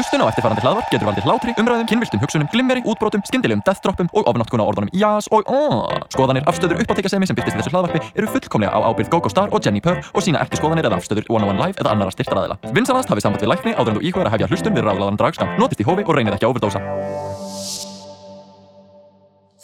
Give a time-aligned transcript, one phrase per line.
[0.00, 4.30] Hlustun á eftirfarandi hlaðvarp getur valdið hlátri, umræðum, kynviltum hugsunum, glimmeri, útbrotum, skyndilegum deathdroppum og
[4.30, 6.06] ofnáttkuna orðunum jás og aaaah.
[6.14, 9.60] Skoðanir, afstöður, uppáttekasemi sem byrtist í þessu hlaðvarpi eru fullkomlega á ábyrgð GóGó Star og
[9.60, 12.56] Jenni Purr og sína ekki skoðanir eða afstöður One on One Live eða annara styrtaræðila.
[12.72, 15.54] Vinsanast hafið samband við lækni áður en þú íhugar að hefja hlustun við ráðlaðan dragskam.
[15.60, 16.80] Notist í hófi og reynið ekki að overdósa.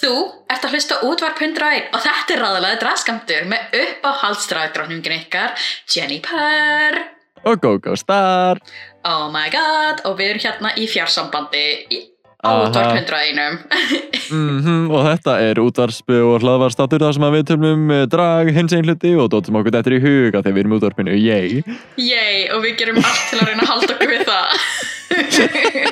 [0.05, 0.15] Þú
[0.53, 5.57] ert að hlusta útvarp 101 og þetta er ráðalaði draskamtur með uppáhaldsdragdrókningin ykkar,
[5.89, 7.07] Jenny Purr.
[7.47, 8.59] Og GóGó Star
[9.07, 11.65] Oh my god, og við erum hérna í fjarsambandi
[11.95, 11.99] í
[12.47, 13.63] útvarp 101.
[14.35, 19.15] mm Og þetta er útvarspu og hlaðvarstátur þar sem við töfnum drag, hins einn hluti
[19.15, 21.63] og dóttum okkur þetta í huga þegar við erum útvarpinu, yey
[21.99, 24.47] Yey, og við gerum allt til að reyna að halda okkur við það.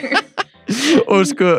[1.11, 1.57] Og sko,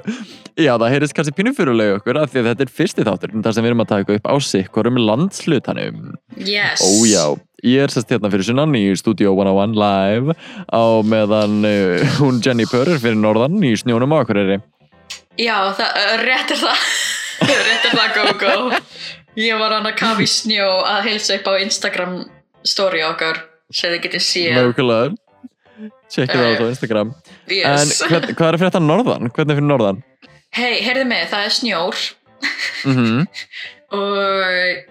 [0.59, 3.65] já það heyrðist kannski pínumfyrulega okkur af því að þetta er fyrsti þáttur þar sem
[3.65, 6.05] við erum að taka upp á sikkurum landslutanum
[6.39, 6.84] yes.
[6.85, 10.38] Ójá, ég er sest hérna fyrir sunnan í Studio 101 Live
[10.71, 14.62] á meðan uh, hún Jenny Purr er fyrir norðan í snjónum á Akureyri
[15.35, 16.84] Já, það, rétt er það.
[17.67, 18.79] rétt er það, go, go.
[19.35, 22.15] Ég var hann að kafa í snjó að heilsa upp á Instagram
[22.63, 24.60] story okkar sem þið getið séð.
[25.76, 27.13] Það Eh, út á Instagram
[27.51, 28.01] Yes.
[28.01, 29.31] En hvern, hvað er fyrir þetta norðan?
[29.31, 30.04] Hvernig er fyrir norðan?
[30.55, 32.04] Hei, heyrðu mig, það er snjór
[32.85, 33.26] Mm
[33.95, 34.15] og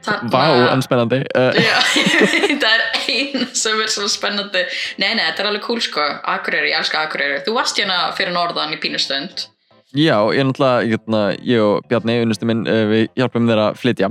[0.07, 0.29] þarna...
[0.33, 1.75] Vá, en spennandi uh, Já,
[2.63, 4.63] það er eina sem er svo spennandi.
[5.03, 6.05] Nei, nei, þetta er alveg cool sko.
[6.31, 7.43] Akureyri, ég elska Akureyri.
[7.45, 9.49] Þú varst hérna fyrir norðan í pínustund.
[9.95, 13.83] Já, ég er náttúrulega hérna, Ég og Bjarni, unnustu minn uh, Við hjálpum þeirra að
[13.83, 14.09] flytja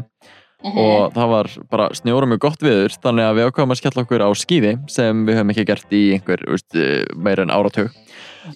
[0.63, 0.79] Mhm.
[0.79, 4.23] Og það var bara snjóra mjög gott viður Þannig að við ákvæmum að skella okkur
[4.23, 6.77] á skíði Sem við höfum ekki gert í einhver úst,
[7.19, 7.91] meira en áratug.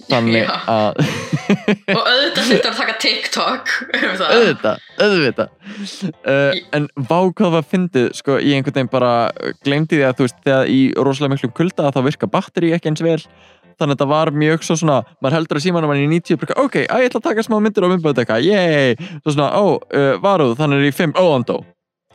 [0.07, 0.97] Þannig að
[1.95, 4.31] Og auðvitað hlutar að taka TikTok um það.
[4.33, 5.53] auðvitað, auðvitað.
[6.27, 9.13] Uh, en vá hvað var fyndið sko, ég einhvern veginn bara
[9.63, 13.03] glemdi því að þú veist, þegar í rosalega miklum kulda þá virka batteri ekki eins
[13.05, 13.19] vel.
[13.77, 16.59] Þannig að þetta var mjög svo svona maður heldur að símanum hann í 90 brukka,
[16.63, 19.77] ok, að ég ætla að taka smá myndir og myndböð eitthvað, yey svo svona, ó,
[19.77, 21.59] uh, varúð, þannig er í 5 ó, andó,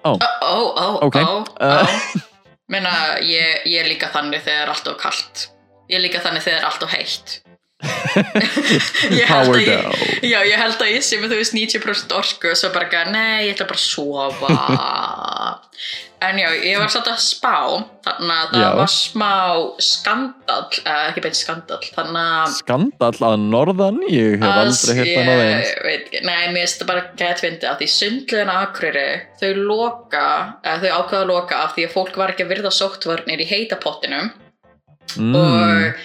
[0.05, 1.45] Ó, ó, ó, ó, ó.
[1.61, 1.89] Uh.
[2.73, 2.91] Meina,
[3.23, 5.45] ég, ég er líka þannig þegar er allt of kallt.
[5.91, 7.35] Ég er líka þannig þegar er allt of heitt.
[9.21, 9.57] Ég að
[10.23, 13.03] Já, ég held að ég sé með þú veist 90% orku og svo bara ekki,
[13.11, 14.53] nei, ég ætla bara að sofa.
[16.23, 17.57] En já, ég var satt að spá
[18.05, 18.69] þannig að það Já.
[18.79, 19.31] var smá
[19.83, 25.33] skandall, eh, ekki beint skandall þannig að skandall að norðan, ég hef aldrei hirt hann
[25.33, 29.09] á ég þeins veit nei, mér finnst það bara gett fyndi að því sundlegin akureyri
[29.43, 30.25] þau loka,
[30.63, 33.51] eða þau ákveða að loka af því að fólk var ekki að virða sóttvarnir í
[33.51, 34.31] heita pottinum.
[35.19, 35.35] Mm.
[35.35, 36.05] og,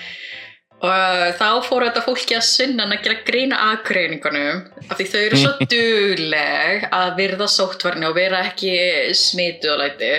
[0.85, 5.39] og þá fóru þetta fólki að sunnan að gera grína aðgreiningunum af því þau eru
[5.41, 8.75] svo dugleg að virða sóttvarni og vera ekki
[9.17, 10.11] smitu og læti.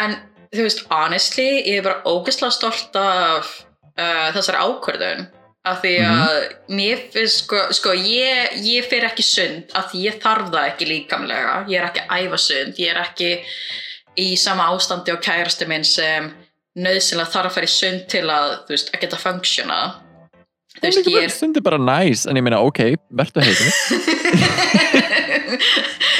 [0.00, 0.18] En
[0.52, 3.52] þú veist, honestly ég er bara ógeðslega stolt af
[3.96, 5.28] uh, þessari ákvörðun.
[5.70, 6.36] Af því að
[6.72, 10.88] mér finnst sko, sko ég, ég fer ekki sund af því ég þarf það ekki
[10.88, 11.56] líkamlega.
[11.68, 13.34] Ég er ekki æfa sund, ég er ekki
[14.20, 16.30] í sama ástandi og kærasti minn sem
[16.78, 19.80] nöðsynlega þarf að fara í sund til að, þú veist, að geta funksiona
[20.76, 23.72] þú er veist, ég bara stundir bara næs en ég meina, ok, verður heitinu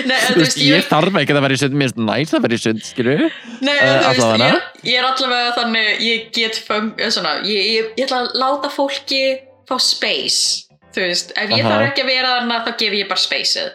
[0.00, 2.44] Nei, en Þú veist, ég þarf ekki að vera í sund, mér finnst næs að
[2.46, 3.22] vera í sund, skilur
[3.60, 7.68] Nei, en þú veist, ég, ég er allavega þannig, ég get fung, eh, svona, ég,
[7.76, 9.22] ég, ég ætla að láta fólki
[9.70, 11.74] fá space, þú veist, ef ég Aha.
[11.74, 13.70] þarf ekki að vera þarna þá gef ég bara spaceið.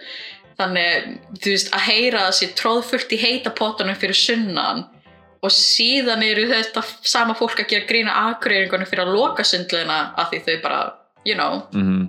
[0.56, 1.08] Þannig,
[1.44, 4.86] þú veist, að heyra sé tróðfullt í heita pottunum fyrir sunnan
[5.46, 10.32] og síðan eru þetta sama fólk að gera grína akureyringunum fyrir að loka sundleina af
[10.34, 10.84] því þau bara,
[11.28, 12.06] you know, mm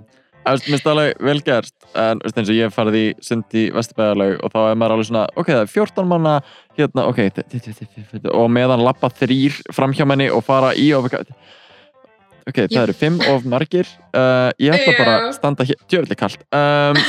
[0.47, 3.63] Mér finnst það alveg vel gert en veist, eins og ég farið í sund í
[3.75, 6.35] Vesturbæðarlaug og þá er maður alveg svona ok, það er 14 manna
[6.77, 7.19] hérna, ok,
[8.31, 11.09] og meðan lappa þrýr framhjámenni og fara í of
[12.47, 13.89] ok, það eru 5 of margir.
[14.15, 15.79] Uh, ég ætla bara að standa hér.
[15.91, 16.99] Djöfli kallt um,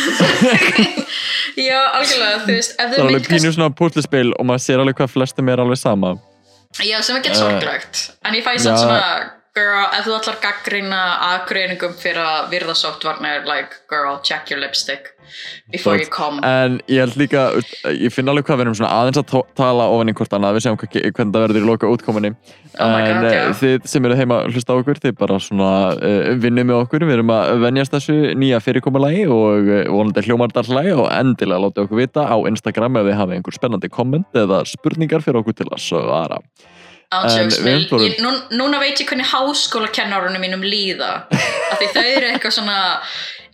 [1.69, 4.99] já, algjörlega, þú veist, það er alveg mynd pínu svona púslispil og maður sér alveg
[5.01, 6.15] hvað flestum er alveg sama.
[6.85, 10.43] Já, sem ekki Eh, sorglegt En ég fæ samt svona Girl, ef þú ætlar að
[10.45, 10.99] gaggrina
[11.33, 15.11] aðgreiningum fyrir að virða sóttvarnir like, girl, check your lipstick
[15.73, 16.39] before you come.
[16.47, 17.49] en ég held líka,
[17.91, 20.65] ég finn alveg hvað við erum svona aðeins að tala ofan í hvort annað við
[20.65, 22.33] séum hvernig það verður í loka útkominni
[22.79, 23.45] Oh en God, eh, já.
[23.59, 27.07] þið sem eru heima að hlusta á okkur þið bara svona uh, vinnum með okkur
[27.09, 31.99] við erum að venjast þessu nýja fyrirkomulagi og uh, vonandi hljómardarlagi og endilega láta okkur
[32.05, 35.83] vita á Instagram ef þið hafið einhver spennandi komment eða spurningar fyrir okkur til að
[35.89, 36.39] svara
[37.09, 41.25] Ég, nú, núna veit ég hvernig háskólakennarunum mínum líða.
[41.33, 42.77] Af því þau eru eitthvað svona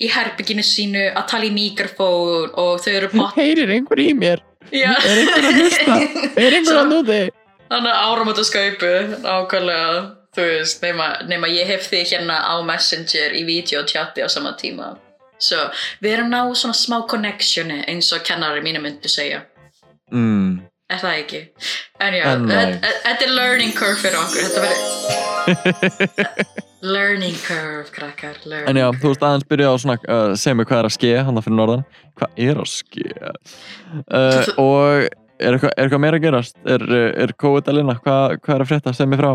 [0.03, 4.43] í herbygginu sínu að tala í mikrofón og þau eru pott heyrir einhver í mér,
[4.75, 4.91] Já.
[4.91, 6.01] er einhver að hlusta?
[6.35, 7.23] Er einhver að núti
[7.71, 8.93] Þannig áramötu skaupu,
[9.23, 10.03] nákvæmlega
[10.35, 14.95] þú veist, nema, nema ég hef þig hérna á Messenger í videochati á sama tíma.
[15.39, 15.63] Svo
[16.03, 19.45] við erum ná svona smá connectioni eins og kennari mínu myndi segja.
[20.13, 20.54] Mm.
[20.93, 21.41] Er það ekki?
[22.05, 24.45] en já, þetta er learning curve fyrir okkur.
[26.85, 30.67] Learning curve, krakkar learning En já, þú veist aðeins byrja á svona uh, segja mig
[30.69, 31.85] hvað er að ske, hann fyrir norðan.
[32.21, 33.07] Hvað er að ske?
[34.05, 34.81] Uh, og
[35.41, 36.59] er eitthvað, er eitthvað meira að gerast?
[36.69, 38.93] Er, uh, er COVID að linna, hvað, hvað er að frétta?
[38.97, 39.31] Segja mig frá.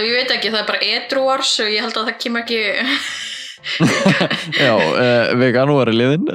[0.00, 2.60] Ég veit ekki, það er bara edruar svo ég held að það kemur ekki
[4.64, 6.26] Já, uh, vegan og er liðin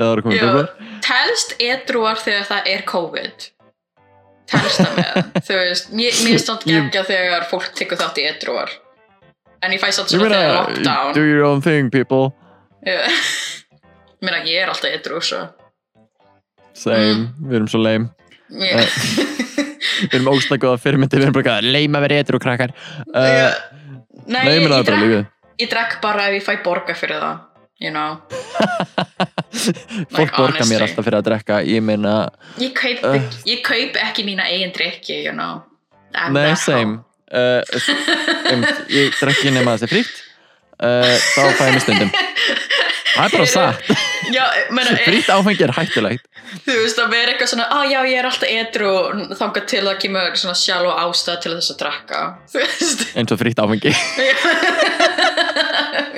[1.05, 3.47] telst edruar þegar það er COVID
[4.51, 4.97] telst það.
[4.99, 8.73] Með þú veist, mér mér það Ég- geggja þegar fólk tekur þátt í edruar
[9.65, 11.13] en ég fæ Ég svona þegar lockdown.
[11.17, 12.33] do your own thing people.
[12.85, 13.01] Ég
[14.21, 15.41] meina, ég er alltaf edru svo.
[16.75, 18.09] Same, við erum svo lame.
[18.51, 18.99] Ég,
[19.95, 22.73] Við erum óstaklega fyrirmyndi, við erum bara leim að vera etru krakkar.
[23.13, 23.59] Uh, ég,
[24.27, 25.25] nei, Nei, ég ég, er
[25.61, 27.37] ég drekk bara ef ég fæ borga fyrir það
[27.79, 28.17] you know?
[29.55, 30.69] Fólk Like, borgar honestly.
[30.75, 32.15] mér alltaf fyrir að drekka Ég meina,
[32.61, 33.21] ég kaup, Uh.
[33.47, 35.61] ég kaup ekki mína eigin drikki you know?
[36.31, 36.99] Nei, same.
[37.31, 37.61] uh,
[38.51, 40.21] einmitt, Ég drekki nema þessi fríkt
[40.79, 42.11] uh, Þá fæ ég mér stundum.
[43.15, 43.79] Það er bara satt.
[44.75, 46.25] Meina, Fríkt áfengi er hættulegt.
[46.65, 48.89] þú veist að vera eitthvað svona, að já ég er alltaf edru
[49.39, 51.79] þangað til það kemur svona sjálf og ástæð til þess að
[52.59, 53.05] veist.
[53.15, 53.93] Eins og fríkt áfengi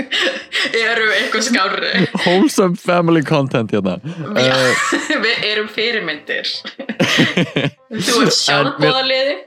[0.92, 1.92] eru eitthvað skári
[2.26, 3.98] Wholesome family content hérna.
[4.38, 4.96] Já, uh,
[5.26, 6.52] við erum fyrirmyndir.
[8.08, 9.38] Þú ert sjálfbóðaliði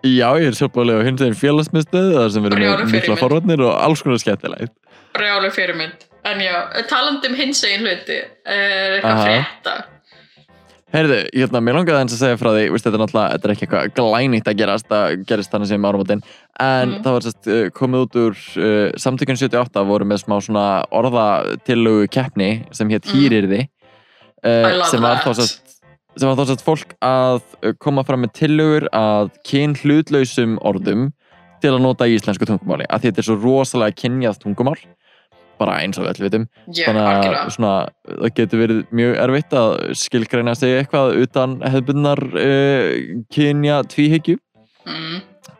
[0.00, 3.62] Já, ég er sjálfbálega á hins veginn félagsmyndstöð þar sem við erum með mikla forvarnir
[3.66, 4.72] og alls konar skemmtilegt.
[5.12, 6.06] Brjálu fyrirmynd.
[6.24, 6.54] En já,
[6.88, 9.74] talandi um hins egin hluti er eitthvað frétta
[10.90, 13.52] Heyrðu, hérna, mér langaði eins að segja frá því veist, þetta er náttúrulega, þetta er
[13.54, 16.22] ekki eitthvað glænýtt að gerast það gerist þannig sem áramótin
[16.60, 17.02] en Mm.
[17.04, 22.08] það var sérst uh, komið út úr uh, samtökun 78 voru með smá svona orðatillugu
[22.10, 23.14] keppni sem hétt Mm.
[23.14, 25.66] Hýrirði uh, love sem var þá sérst
[26.18, 27.40] sem var þá sérst fólk að
[27.78, 31.12] koma fram með tillögur að kyn hlutlausum orðum
[31.62, 34.74] til að nota í íslensku tungumáli að þetta er svo rosalega kynjað tungumál
[35.60, 36.46] bara eins og öll vitum.
[36.72, 37.72] Já, þannig að svona,
[38.08, 42.88] það getur verið mjög erfitt að skilgreina sig eitthvað utan hefðbundnar uh,
[43.34, 44.38] kynja tvíhyggju.
[44.88, 45.18] Mm.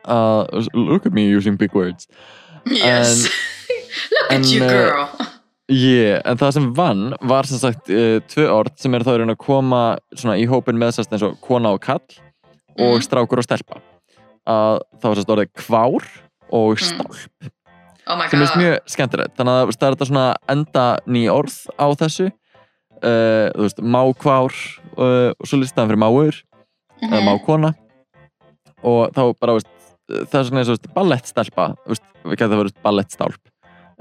[0.08, 0.44] uh,
[0.74, 2.08] look at me using big words.
[2.66, 3.28] Yes.
[4.10, 5.28] Look en, at you uh, girl.
[5.68, 9.32] yeah, en það sem vann var sem sagt uh, tvö orð sem er þá að
[9.42, 9.80] koma
[10.14, 12.02] svona í hópin með sérst eins og kona og kall
[12.80, 13.02] og Mm.
[13.04, 13.80] strákur og stelpa.
[14.48, 16.06] Að það var sérst orðið kvár
[16.50, 17.50] og Mm.
[18.12, 19.34] Oh sem er mjög skemmtilegt.
[19.38, 22.30] Þannig að það er þetta svona enda ný orð á þessu.
[23.00, 24.56] Uh, þú veist, mákvár
[24.98, 26.42] uh, og svo listaðan fyrir máur
[27.00, 27.28] eða Mhm.
[27.30, 27.74] mákona.
[28.84, 29.70] Og þá bara, veist,
[30.08, 33.40] það er svona eins og ballettstelpa, við getum það verið ballettstálp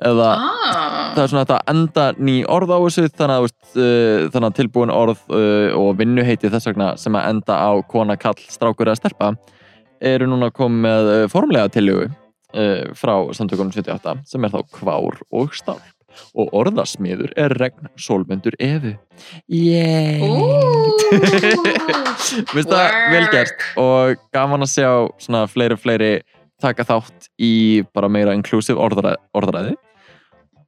[0.06, 1.12] eða ah.
[1.16, 4.94] það er svona þetta enda ný orð á þessu þannig að, uh, þannig að tilbúin
[4.94, 9.34] orð uh, og vinnuheiti þess vegna sem að enda á kona, kall, strákur eða stelpa
[10.00, 12.08] eru núna komið með formlega tillögu
[12.56, 15.86] uh, frá samtökunum 78 sem er þá kvár og stálp.
[16.34, 18.96] Og orðasmiður er regn sólmyndur efu
[19.46, 20.18] Yay!
[21.14, 23.68] Mér finnst það vel gert.
[23.80, 24.90] Og gaman að sjá
[25.22, 26.12] svona fleiri fleiri
[26.60, 29.78] taka þátt í bara meira inclusive orðræði, orðræði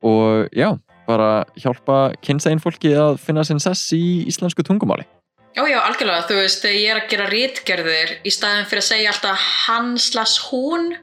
[0.07, 0.71] og já,
[1.05, 5.05] bara hjálpa kynsegin fólki að finna sinn sess í íslensku tungumáli.
[5.51, 9.11] Já, já, algjörlega, þú veist, ég er að gera rítgerðir í staðin fyrir að segja
[9.11, 10.93] alltaf hann slags hún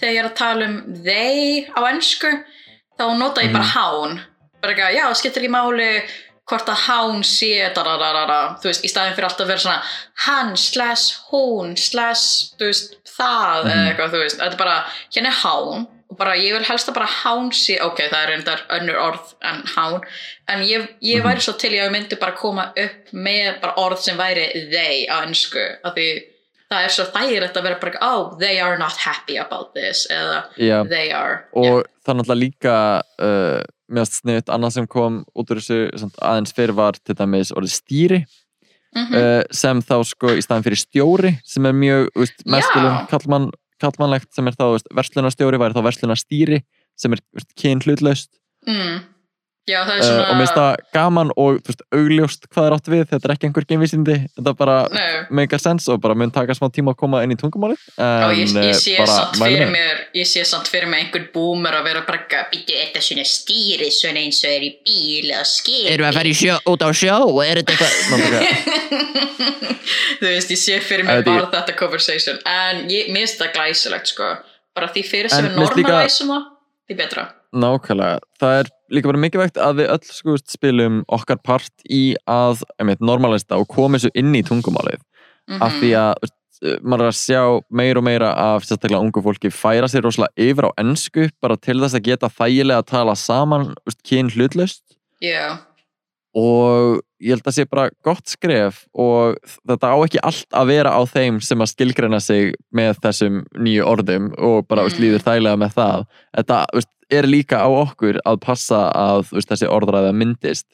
[0.00, 2.30] þegar ég er að tala um they á ennsku
[2.98, 4.20] þá nota ég bara hán
[4.62, 5.90] bara ekki að, já, skiptir ekki máli
[6.46, 8.38] hvort að hán sé da, da, da, da, da.
[8.62, 9.82] þú veist, í staðin fyrir alltaf að vera svona
[10.26, 13.88] hann slags hún slags, þú veist, það eða Mhm.
[13.90, 14.76] eitthvað, þú veist, þetta er bara
[15.16, 18.30] hérna er hán og bara ég vil helst að bara hán sé ok, það er
[18.30, 20.00] reyndar önnur orð en hán
[20.48, 21.26] en ég, ég Mhm.
[21.26, 25.26] væri svo til ég myndi bara koma upp með bara orð sem væri they á
[25.26, 26.22] ennsku af því
[26.70, 30.42] það er svo þægilegt að vera bara oh, they are not happy about this eða
[30.58, 32.78] já, they are og það er náttúrulega líka
[33.22, 33.60] uh,
[33.92, 38.20] mjög sniðut annað sem kom út úr þessu aðeins fyrir var til dæmis orðið stýri
[38.96, 43.06] mm uh, sem þá sko í staðin fyrir stjóri sem er mjög Já.
[43.10, 43.50] kallmann,
[43.82, 46.62] kallmannlegt sem er þá verslunarstjóri væri þá verslunarstýri
[46.96, 47.20] sem er
[47.60, 48.30] kyn hlutlaust
[48.66, 49.04] mm.
[49.66, 52.74] Já það er uh, svona og mér finnst það gaman og veist, augljóst hvað er
[52.76, 55.08] átt við þetta er ekki einhver genvísindi þetta bara Nei.
[55.40, 57.82] make a sense og bara mun taka smá tíma að koma inn í tungumálið.
[57.96, 61.04] Já, en ég, eh, ég sé bara samt fyrir mér ég sé samt fyrir mér
[61.04, 64.72] einhvern boomer að vera bara eitthvað, býttu þetta svona stýri svona eins og er í
[64.86, 67.18] bíl eða skipi Erum við að fara í sjó, út á sjó?
[67.46, 68.42] Er þetta bara,
[70.20, 72.38] þú veist, ég sé fyrir mér bara þetta conversation.
[72.46, 74.30] En ég, mér finnst það glæsilegt sko.
[74.76, 76.48] Bara því fyrir sem En við normalæsum það
[76.86, 77.28] því betra.
[77.56, 82.64] Nákvæmlega, það er líka bara mikilvægt að við öll sko, spilum okkar part í að
[82.80, 85.02] einmitt, normalista og koma þessu inn í tungumálið.
[85.46, 86.36] Mm af því að veist,
[86.82, 90.68] maður er að sjá meira og meira af sérstaklega ungu fólki færa sér rosalega yfir
[90.68, 93.68] á ennsku bara til þess að geta þægilega að tala saman
[94.06, 94.82] kyn hlutlaust
[95.22, 95.58] já,
[96.36, 100.92] og ég held að sé bara gott skref og þetta á ekki allt að vera
[100.92, 104.98] á þeim sem að skilgreina sig með þessum nýju orðum og bara Mm.
[105.00, 106.04] líður þægilega með það
[106.36, 110.66] þetta veist, er líka á okkur að passa að veist, þessi orðræða myndist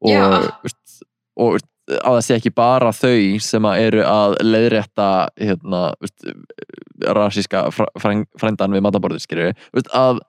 [0.00, 0.52] og, Já.
[0.64, 1.02] veist,
[1.36, 5.82] og að það sé ekki bara þau sem að eru að leiðrétta hérna,
[8.00, 9.52] fræng- frændan við mataborðið skilju
[9.94, 10.20] að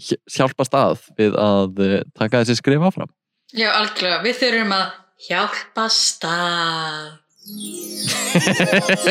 [0.00, 3.10] hj- hjálpast að við að eh, taka þessi skrif áfram
[3.54, 4.22] já, algjörlega.
[4.26, 4.86] Við þurfum að
[5.28, 7.08] hjálpa stað.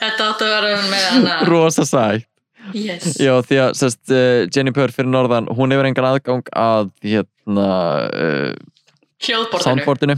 [0.00, 1.34] Þetta áttu að vera með hana.
[1.48, 2.26] Rosa sætt.
[2.76, 3.16] Yes.
[3.18, 7.68] Já, því að sest, uh, Jenny Purr fyrir norðan, hún hefur engan aðgang að hérna,
[8.12, 8.52] uh,
[9.24, 9.64] hljóðborðinu.
[9.64, 10.16] soundboardinu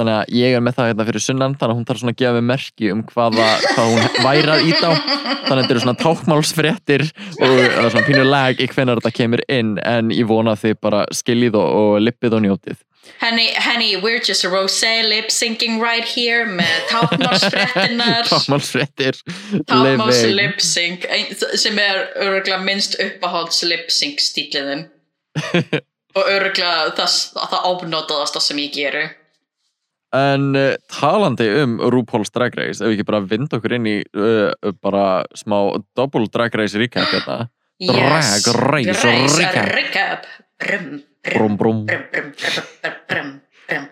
[0.00, 2.20] þannig að ég er með það hérna fyrir sunnan þannig að hún þarf svona að
[2.22, 4.92] gefa mig merki um hvaða hvað hún væri að ít á.
[5.40, 9.16] Þannig að þetta eru svona tákmálsfréttir og það er svona pínu lag í hvenar þetta
[9.16, 12.80] kemur inn en ég vona að þið bara skiljið og, og lippið og njótið.
[13.20, 19.20] Henny, Henny, we're just a rosé lip syncing right here með tákmálsfréttinar tákmálsfréttir
[19.68, 21.06] tákmáls lip sync.
[21.58, 24.86] Sem er öruglega minnst uppáhalds lip sync stíliðin
[26.18, 29.08] og öruglega það, það ofnotaðasta sem ég geru
[30.16, 33.96] En uh, talandi um RuPaul's Drag Race, ef við ekki bara vind okkur inn í
[34.18, 34.50] uh,
[34.82, 35.58] bara smá
[35.98, 37.44] double Drag Race recap hérna.
[37.80, 39.70] Drag race recap.
[39.72, 40.26] recap
[40.60, 40.88] Brum,
[41.24, 41.86] Brum, brum.
[41.86, 43.30] brum, brum, brum, brum,
[43.68, 43.86] brum.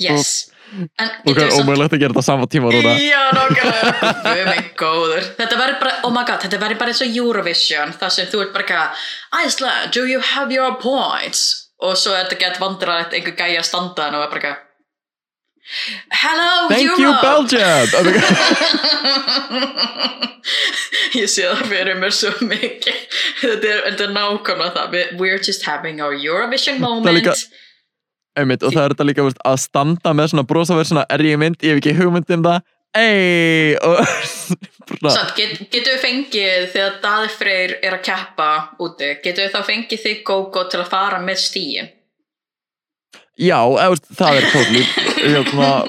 [0.00, 2.94] Yes En Ok, ómögulegt að gera þetta sama tíma núna.
[2.98, 7.02] Já, nákvæmlega Guð minn góður Þetta verður bara, oh my god, þetta verður bara eins
[7.04, 11.44] og Eurovision þar sem þú ert bara eitthvað Iceland, do you have your points?
[11.84, 14.63] Og svo er þetta gett vandrarlegt einhver gæja að standa hann og er bara eitthvað
[16.12, 17.88] Hello, Thank Europe you, Belgium!
[21.14, 22.94] Ég sé það fyrir mér svo mikið
[23.40, 27.32] Þetta er, þetta er nákvæmlega það We're just having our Eurovision moment líka-
[28.34, 31.38] Einmitt, og það er þetta líka veist, að standa með svona brosaverð svona er ég
[31.40, 32.58] mynd, ég hef ekki hugmynd um það
[32.94, 33.74] Ey!
[33.82, 33.98] Og
[35.10, 38.50] Samt, get, getur við fengið þegar Daði Freyr er að keppa
[38.84, 41.88] úti, getur við þá fengið þig GóGó til að fara með stíin?
[43.40, 43.58] Já,
[43.90, 44.46] veist, það er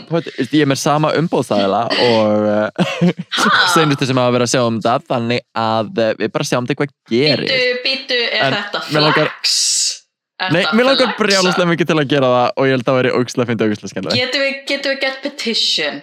[0.09, 3.11] veist, ég er með sama umbóðstæðila og uh,
[3.73, 6.81] seinustu sem hafa verið að sjá um það þannig að uh, við bara sjáum þetta
[6.81, 8.83] hvað gerir Býtu, býtu, er En þetta?
[8.95, 11.21] Er Nei, mér langar flaxa?
[11.21, 14.19] brjáluslega mikið til að gera það og ég held að það ógislega fyndi ógislega skemmtilega
[14.19, 16.01] Getum við, getum við gett petition?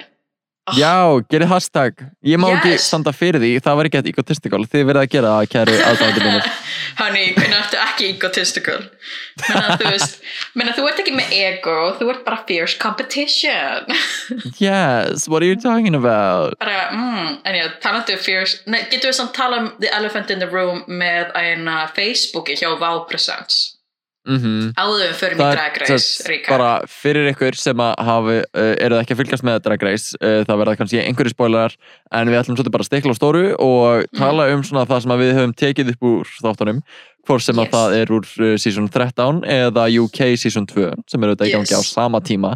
[0.70, 2.84] Oh, Já, gerið hashtag Ég má ekki Yes.
[2.86, 6.22] standa fyrir því, það var ekki eitthvað egotistical Þið verið að gera það, kæri aðdáðandi
[6.22, 6.46] mínir
[7.00, 8.76] Honey, hvernig ertu ekki egotistical?
[9.42, 10.18] Menna, þú veist,
[10.54, 13.88] menna, þú ert ekki með ego, þú ert bara fierce competition.
[14.62, 16.54] Yes, what are you talking about?
[16.60, 20.30] bara, mm, en já, talandi um fierce, nei, getum við samt tala um the elephant
[20.30, 23.06] in the room með eina Facebooki hjá Wow
[24.22, 28.74] Mm Áður við förum í Það Drag Race, bara fyrir ykkur sem að hafi, uh,
[28.78, 31.74] eruð ekki að fylgjast með Drag Race uh, það verða kannski einhverju spoilerar
[32.14, 34.18] en við ætlum svolítið bara að stikla á stóru og Mm.
[34.18, 36.78] tala um svona það sem að við höfum tekið upp úr þáttunum
[37.26, 37.74] hvort sem að Yes.
[37.74, 41.74] það er úr uh, season 13 eða UK season 2 sem eru þetta í gangi
[41.74, 42.54] á sama tíma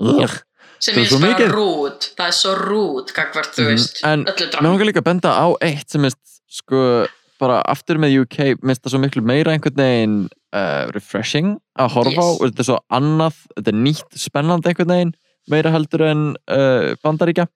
[0.00, 0.34] Ugh.
[0.80, 1.52] sem er svo bara mikið.
[1.54, 3.70] rúd, það er svo rúd, gagvart, þú Mhm.
[3.70, 4.68] veist, En öllu Mér drama.
[4.68, 6.10] langar líka að benda á eitt sem er
[6.50, 7.06] sko
[7.38, 12.24] bara aftur með UK minnst það svo miklu meira einhvern veginn uh, refreshing að horfa
[12.24, 12.40] á Yes.
[12.40, 15.14] og þetta er svo annað, þetta er nýtt spennandi einhvern veginn,
[15.52, 17.46] meira heldur en uh, bandaríkja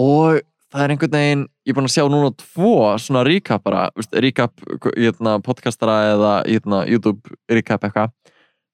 [0.00, 0.40] og
[0.72, 2.72] það er einhvern veginn ég er búin að sjá núna tvo
[3.02, 3.88] svona recap bara,
[4.24, 4.54] recap
[4.96, 8.12] hérna, podcastara eða hérna, YouTube recap eitthvað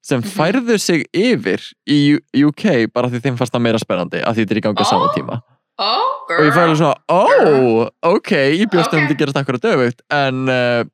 [0.08, 0.30] sem Mhm.
[0.30, 1.60] færðu sig yfir
[1.90, 4.78] í UK bara því þeim fannst það meira spennandi að því þetta er í gangi
[4.78, 5.40] á Oh, sama tíma
[5.80, 9.08] Oh, og ég fæði svona, ó, ok ég bjóst um Ok.
[9.08, 10.84] þetta gerast akkurat döfugt en uh,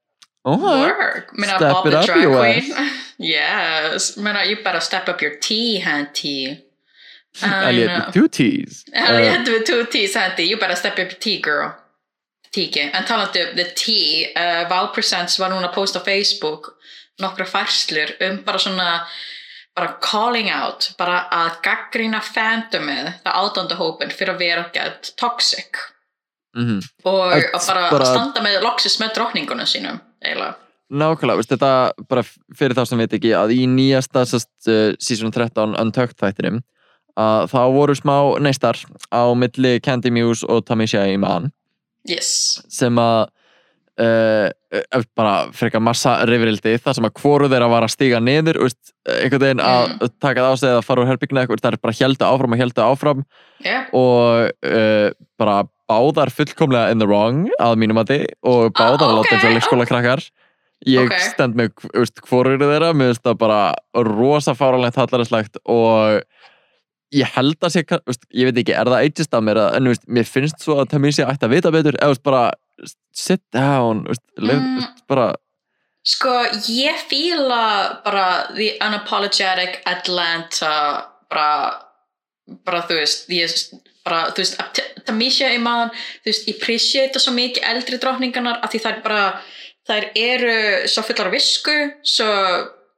[0.44, 1.32] oh, Work.
[1.36, 2.90] Meina, Step Bob it up, drag you queen.
[3.18, 4.16] yes.
[4.16, 6.62] Meina, you better step up your tea, Hanty.
[7.42, 10.46] Elliot uh, with two T's uh, Elliot with two T's, Hanty.
[10.46, 11.74] You better step up your tea, girl.
[12.54, 12.88] Tíki.
[12.92, 16.76] En talandi um the tea, uh, Val Presents var núna að posta á Facebook
[17.22, 18.90] nokkra færslur um bara svona
[19.74, 25.80] bara calling out, bara að gaggrýna fandomið, það átandahópin fyrir að vera gett toxic
[26.54, 26.78] mm
[27.10, 30.54] og Að að bara, bara- að standa með loksis með drottningunum sínum eiginlega.
[30.94, 32.24] nákvæmlega, veist, þetta bara
[32.56, 36.62] fyrir þá sem veit ekki að í nýjasta sest, uh, season 13 Untucked þættinum
[37.20, 38.78] að þá voru smá neistar
[39.14, 41.52] á milli Candy Muse og Tamisha Iman
[42.04, 42.60] Yes.
[42.68, 43.30] sem að
[44.00, 44.48] uh,
[45.16, 49.44] bara frekar massa rifrildi þar sem að hvoru þeirra var að stíga niður veist, einhvern
[49.46, 52.56] veginn að taka það á sig eða fara úr herbyggina, það er bara heldu áfram
[52.56, 53.24] og heldu áfram
[53.64, 53.86] yeah.
[53.96, 55.08] og uh,
[55.40, 59.34] bara báðar fullkomlega in the wrong að mínum að þið og báðar Ah, að láta
[59.36, 60.22] eins og leikskóla krakkar
[60.86, 61.18] ég Ok.
[61.18, 61.72] stend með
[62.28, 66.22] hvorur þeirra, mér finnst það bara rosa fáranlegt hallarinslegt og
[67.14, 67.84] ég held að sé,
[68.34, 70.88] ég veit ekki, er það ageist af mér eða- en veist, mér finnst svo að
[70.90, 72.52] Tamisi ætti að vita betur eða veist, bara
[73.12, 74.88] sit down veist, leið, Mm.
[75.08, 75.34] bara
[76.06, 76.28] Sko,
[76.68, 81.80] ég fíla bara the unapologetic Atlanta bara,
[82.64, 87.34] bara þú veist ég, bara, þú veist, Tamisha í maður þú veist, ég appreciate svo
[87.36, 89.26] mikið eldri drottningarnar af því þær bara
[89.88, 90.56] þær eru
[90.88, 91.76] svo fullar af visku
[92.14, 92.30] svo,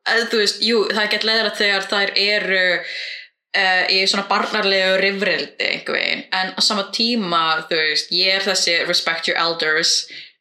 [0.06, 5.00] eða þú veist, jú, það er gett leiðilegt þegar þær eru uh, í svona barnarlegu
[5.02, 9.98] rifrildi einhver veginn, en á sama tíma þú veist, ég er þessi respect your elders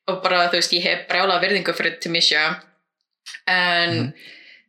[0.10, 2.46] og bara, þú veist, ég hef brjála virðingu fyrir Tamisha.
[3.50, 4.12] En,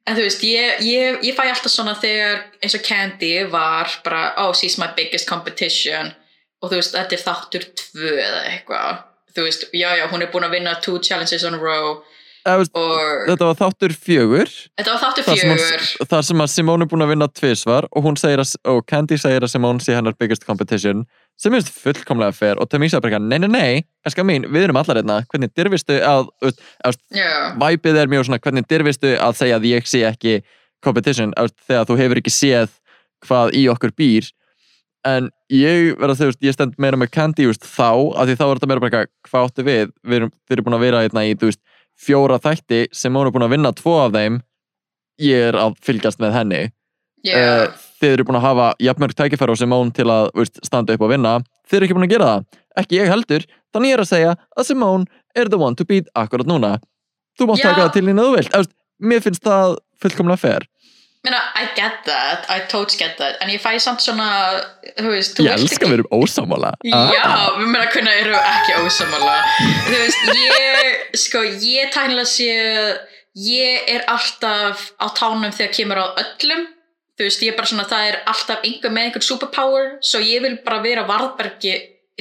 [0.06, 4.28] en þú veist, ég, ég, ég fæ alltaf svona þegar eins og Candy var bara,
[4.44, 6.12] oh, she's my biggest competition.
[6.62, 9.00] Og þú veist, þetta er þáttur tvö eða eitthvað.
[9.36, 11.98] Þú veist, já, já, hún er búin að vinna two challenges on a row
[12.60, 14.50] veist, og þetta var þáttur fjögur.
[14.78, 15.86] Þetta var þáttur fjögur.
[16.12, 19.82] þar sem að Simone er búin að vinna tvisvar og og Candy segir að Simone
[19.82, 21.04] sé hennar biggest competition
[21.36, 22.60] sem er fullkomlega fair.
[22.62, 25.18] Og Tamisa bara nei, nei, nei, elskar mín, við erum allar hérna.
[25.32, 26.30] Hvernig dyrfistu að,
[27.12, 30.40] já, væpið er mjög svona, hvernig dyrfistu að segja að ég sé ekki
[30.84, 32.74] competition að, þegar þú hefur ekki séð
[33.26, 34.30] hvað í okkur býr.
[35.06, 38.54] En ég verða veist, ég stend meira með Candy just, þá, að því þá er
[38.56, 41.36] þetta meira bara hvað áttu við, við erum, við erum búin að vera hérna í,
[41.38, 41.62] þú veist,
[42.00, 44.40] fjóra þætti sem hún er búin að vinna tvo af þeim
[45.22, 46.62] ég er að fylgjast með henni.
[47.26, 51.06] Uh, þið eru búin að hafa jafnmörg tækifæri á Simone til að veist, standa upp
[51.06, 51.38] og vinna.
[51.66, 52.44] Þið eru ekki búin að gera það,
[52.82, 53.46] ekki ég heldur.
[53.74, 56.76] Þannig ég er að segja að Simone er the one to beat akkurat núna.
[57.36, 57.70] Þú mátt Já.
[57.70, 58.76] taka það til að þú vilt.
[58.96, 60.68] Mér finnst það fullkomlega fair
[61.26, 63.40] Meina, I get that, I totally get that.
[63.42, 64.28] En ég fæ samt svona,
[65.00, 67.24] þú veist þú ég vilt elska að við erum ósamála Já,
[67.58, 69.34] við meina hvernig eru ekki ósamála
[69.88, 72.48] Þú veist, ég sko, ég tæknilega sé
[73.36, 76.62] ég er alltaf á tánum þegar kemur á öllum.
[77.18, 80.40] Þú veist, ég er bara svona, það er alltaf einhver með einhvern superpower, svo ég
[80.44, 81.74] vil bara vera varðbergi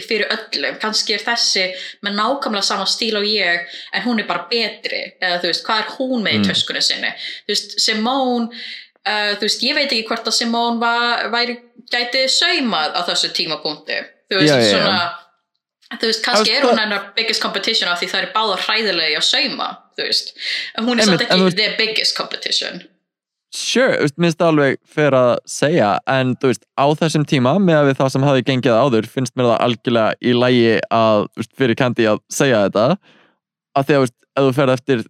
[0.03, 0.75] fyrir öllum.
[0.81, 1.69] Kannski er þessi
[2.03, 3.63] með nákvæmlega sama stíl og ég,
[3.95, 5.01] en hún er bara betri.
[5.23, 6.47] Eða þú veist, hvað er hún með í Mm.
[6.49, 7.11] töskunni sinni?
[7.47, 8.49] Þú veist, Simone
[9.05, 11.59] uh, þú veist, ég veit ekki hvort að var, væri,
[11.91, 14.01] gæti saumað á þessu tímapunkti.
[14.29, 14.73] Þú veist, Já, já, já.
[14.73, 14.97] svona
[15.99, 19.25] þú veist, kannski er hún hennar biggest competition af því það er báðar hræðilegi að
[19.27, 20.33] sauma þú veist,
[20.75, 22.83] en hún er en ekki þú veist- the biggest competition.
[23.55, 27.77] Sure, þú veist, minnst alveg fyrir að segja en þú veist, á þessum tíma með
[27.79, 31.43] að við það sem hafi gengið áður finnst mér það algjörlega í lægi að þú
[31.43, 32.87] veist, fyrir Candy að segja þetta.
[33.75, 35.05] Að því að þú veist, ef þú ferð eftir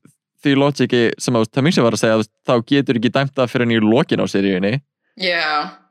[0.45, 3.75] því logiki sem að Tamisha var að segja veist, þá getur ekki dæmt það fyrir
[3.75, 4.73] í lokin á seríunni
[5.19, 5.45] já,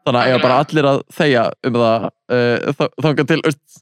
[0.04, 3.80] þannig að eiga bara allir að þegja um það uh, þangað til þú veist,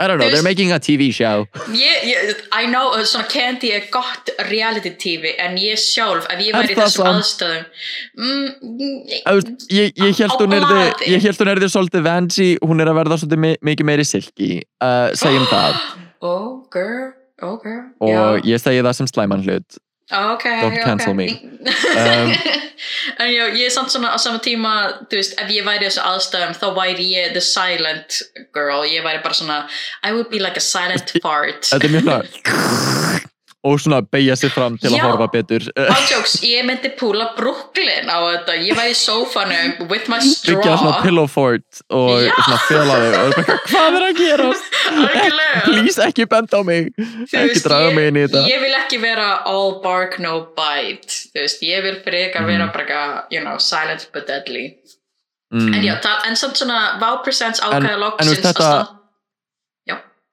[0.00, 1.44] I don't know, veist- they're making a TV show
[1.76, 6.40] ég, ég, I know uh, svona Candy er gott reality TV en ég sjálf, ef
[6.40, 7.20] ég Er væri í þessum samt?
[7.20, 7.66] aðstöðum
[8.16, 8.86] mm,
[9.28, 11.10] veist, ég, ég held hún erði blaði.
[11.12, 14.50] ég held hún erði svolítið Vanji hún er að verða svolítið mi mikið meiri silki
[14.82, 15.78] uh, segjum það
[16.32, 17.12] oh girl,
[17.44, 18.52] oh girl og já.
[18.54, 19.78] ég segi það sem slæman hlut
[20.12, 21.26] Ah, ok, Don't cancel me.
[21.32, 22.32] Um,
[23.22, 24.72] en já, ég er samt svona á sama tíma
[25.08, 28.20] þú veist, ef ég væri þessu aðstæðum þá væri ég the silent
[28.52, 28.84] girl.
[28.84, 29.58] Ég væri bara svona,
[30.04, 33.28] I would be like a silent fart þetta er mjög svona
[33.64, 35.02] og svona beigja sig fram til að Já.
[35.06, 35.62] horfa betur.
[35.78, 40.56] Ájóks, ég myndi púla Brooklyn á þetta, ég væri í sófanum with my straw.
[40.58, 42.32] byggja svona pillow fort og Já.
[42.42, 44.48] svona fela þig og bara, hvað er að gera
[45.64, 46.90] please ekki benda á mig.
[46.98, 48.42] Þú ekki draga mig inn í þetta.
[48.50, 51.20] Ég vil ekki vera all bark no bite.
[51.32, 54.72] Þú veist, ég vil frekar vera bara eitthvað, you know, silent but deadly.
[55.52, 55.74] Mm.
[55.76, 58.98] en já, það, en samt svona Vá Presents En- ákvæða loksins að stand-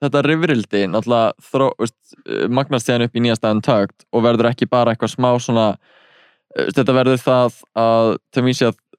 [0.03, 1.33] þetta rifrildi náttúrulega
[1.71, 6.69] uh, magnast síðan upp í nýjastæðan tögt og verður ekki bara eitthvað smá svona uh,
[6.75, 8.13] þetta verður það að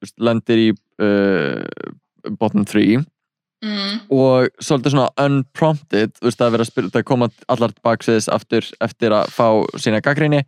[0.01, 1.63] veist, lendir í uh,
[2.37, 8.69] bottom 3 mm, og svolítið svona unprompted veist, að spyrja, það koma allar baksviðis aftur
[8.81, 9.47] eftir að fá
[9.81, 10.45] sína gaggrinni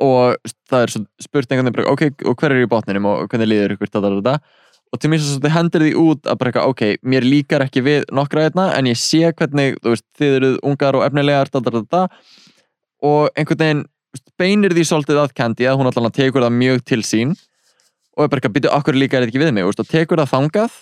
[0.00, 0.38] og
[0.70, 3.92] það er spurt einhvern veginn ok, og hver er í botninum og hvernig líður ykkur,
[3.92, 4.38] þetta
[4.92, 7.82] og til mér svo þetta hendur því út að bara eitthvað, ok, mér líkar ekki
[7.84, 11.72] við nokkra þetta en ég sé hvernig, þú veist, þið eruð ungar og efnilegar, þetta,
[11.72, 13.82] þetta, þetta og einhvern veginn
[14.38, 17.36] beinir því svolítið að Candy að hún allan að tekur það mjög til sín.
[18.12, 20.20] Og er bara eitthvað, byrju, okkur líkar þetta ekki við mig, þú veist, og tekur
[20.20, 20.74] það þangað.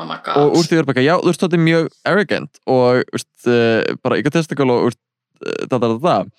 [0.00, 3.02] Oh my og úr því er bara, já, þú veist, þetta er mjög arrogant og,
[3.10, 5.02] þú veist, uh, bara egotistical og, þú veist,
[5.68, 6.32] það, það, það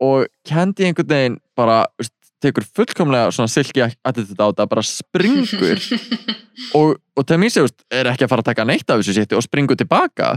[0.00, 4.86] og Candy einhvern veginn bara þú veist, tekur fullkomlega svona silki attitude á þetta, bara
[4.86, 5.82] springur.
[6.76, 9.78] Og, og veist, er ekki að fara að taka neitt af þessu sétti og springur
[9.80, 10.34] tilbaka.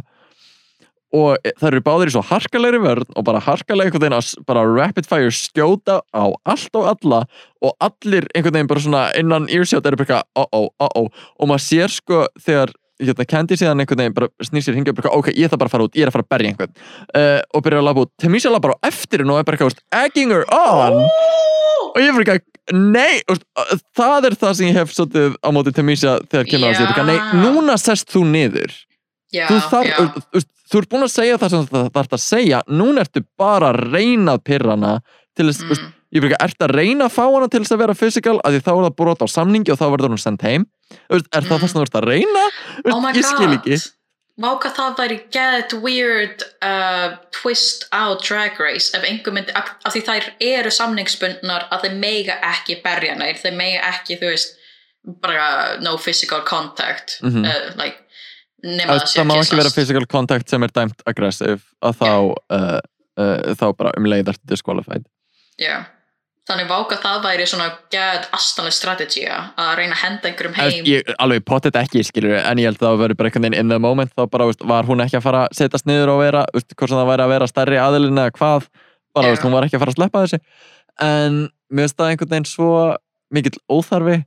[1.13, 4.63] Og það eru báðir í svo harkalegri vörn og bara harkalega einhvern veginn að bara
[4.66, 7.20] rapid fire skjóta á allt og alla
[7.62, 11.28] og allir einhvern veginn bara svona innan earshot eru bara eitthvað, uh-oh, uh-oh.
[11.38, 12.74] Og maður sér sko þegar
[13.12, 15.88] hérna, Candy síðan einhvern veginn bara snýr sér hingja ok, ég ætla bara að fara
[15.88, 16.74] út, ég er að fara að berja einhvern.
[17.12, 19.84] Uh, og byrja að labba út, Tamisa labba bara á eftir og er bara eitthvað,
[20.04, 21.00] egging her on.
[21.94, 25.38] Og ég er bara eitthvað, nei veist, uh, það er það sem ég hef svolítið
[25.39, 27.08] á móti Tamisa þegar kemur á sig, Já.
[27.10, 28.78] nei, núna sest þú niður.
[29.34, 29.98] Já, þú, þar, já.
[29.98, 32.63] þú, þú, þú ert búin að segja það sem það þarf að segja.
[32.70, 34.96] Núna ertu bara að reyna að pyrra hana
[35.34, 35.92] til þess, mm.
[36.13, 38.54] Ég fyrir ekki, ertu að reyna að fá hana til þess að vera physical, af
[38.54, 40.68] því þá er það brot á samningi og þá verður hún sendt heim
[41.10, 41.60] er það Mm.
[41.60, 42.45] það sem þú ert að reyna
[42.93, 43.77] Oh my ég skil ekki
[44.39, 50.01] hvað það væri get weird uh, twist á Drag Race ef einhver myndi, af því
[50.08, 54.56] þær eru samningsbundnar að þeir mega ekki berja neitt, þeir mega ekki, þú veist
[55.21, 57.45] bara no physical contact Mhm.
[57.45, 57.99] uh, like,
[58.63, 61.97] nema að það sé það má ekki vera physical contact sem er dæmt aggressive að
[62.01, 62.10] þá
[62.49, 62.79] uh,
[63.19, 65.06] uh, þá bara um leið ertu disqualified
[65.62, 65.86] Já.
[66.43, 70.88] Þannig váka það væri svona get astanlega strategía að reyna að henda einhverjum heim.
[70.89, 73.71] ég, alveg pottet ekki skilur en ég held að það verður bara einhvern veginn in
[73.71, 76.41] the moment þá bara veist, var hún ekki að fara að setjast niður og vera
[76.51, 78.67] veist, hvort sem það væri að vera stærri aðilin eða hvað
[79.15, 80.41] bara veist, hún var ekki að fara að sleppa þessu.
[81.08, 81.39] En
[81.71, 82.73] mér finnst það einhvern veginn svo
[83.34, 84.19] mikill óþarfi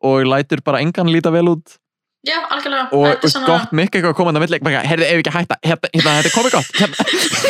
[0.00, 1.76] og lætur bara engan líta vel út.
[2.24, 2.88] Já, algjörlega.
[2.92, 4.60] Og gott eitthvað að koma inn á milli.
[4.64, 7.48] Heyrðu, ef ekki að hætta, hérna, hérna, hérna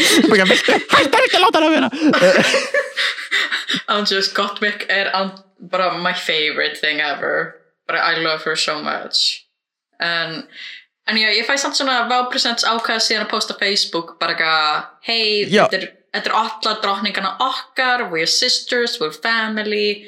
[0.00, 1.88] hættar ekki að láta það vera
[3.90, 5.32] Andrews Gottmik er an,
[5.70, 7.54] bara my favorite thing ever.
[7.88, 9.46] Bara I love her so much.
[10.00, 10.46] En,
[11.08, 15.44] en já, ég fæ samt svona vápresents ákvæða síðan að posta Facebook bara eitthvað, hei,
[15.50, 15.64] Já.
[15.66, 15.88] þetta er,
[16.20, 20.06] er allar drottningana okkar we're sisters, we're family.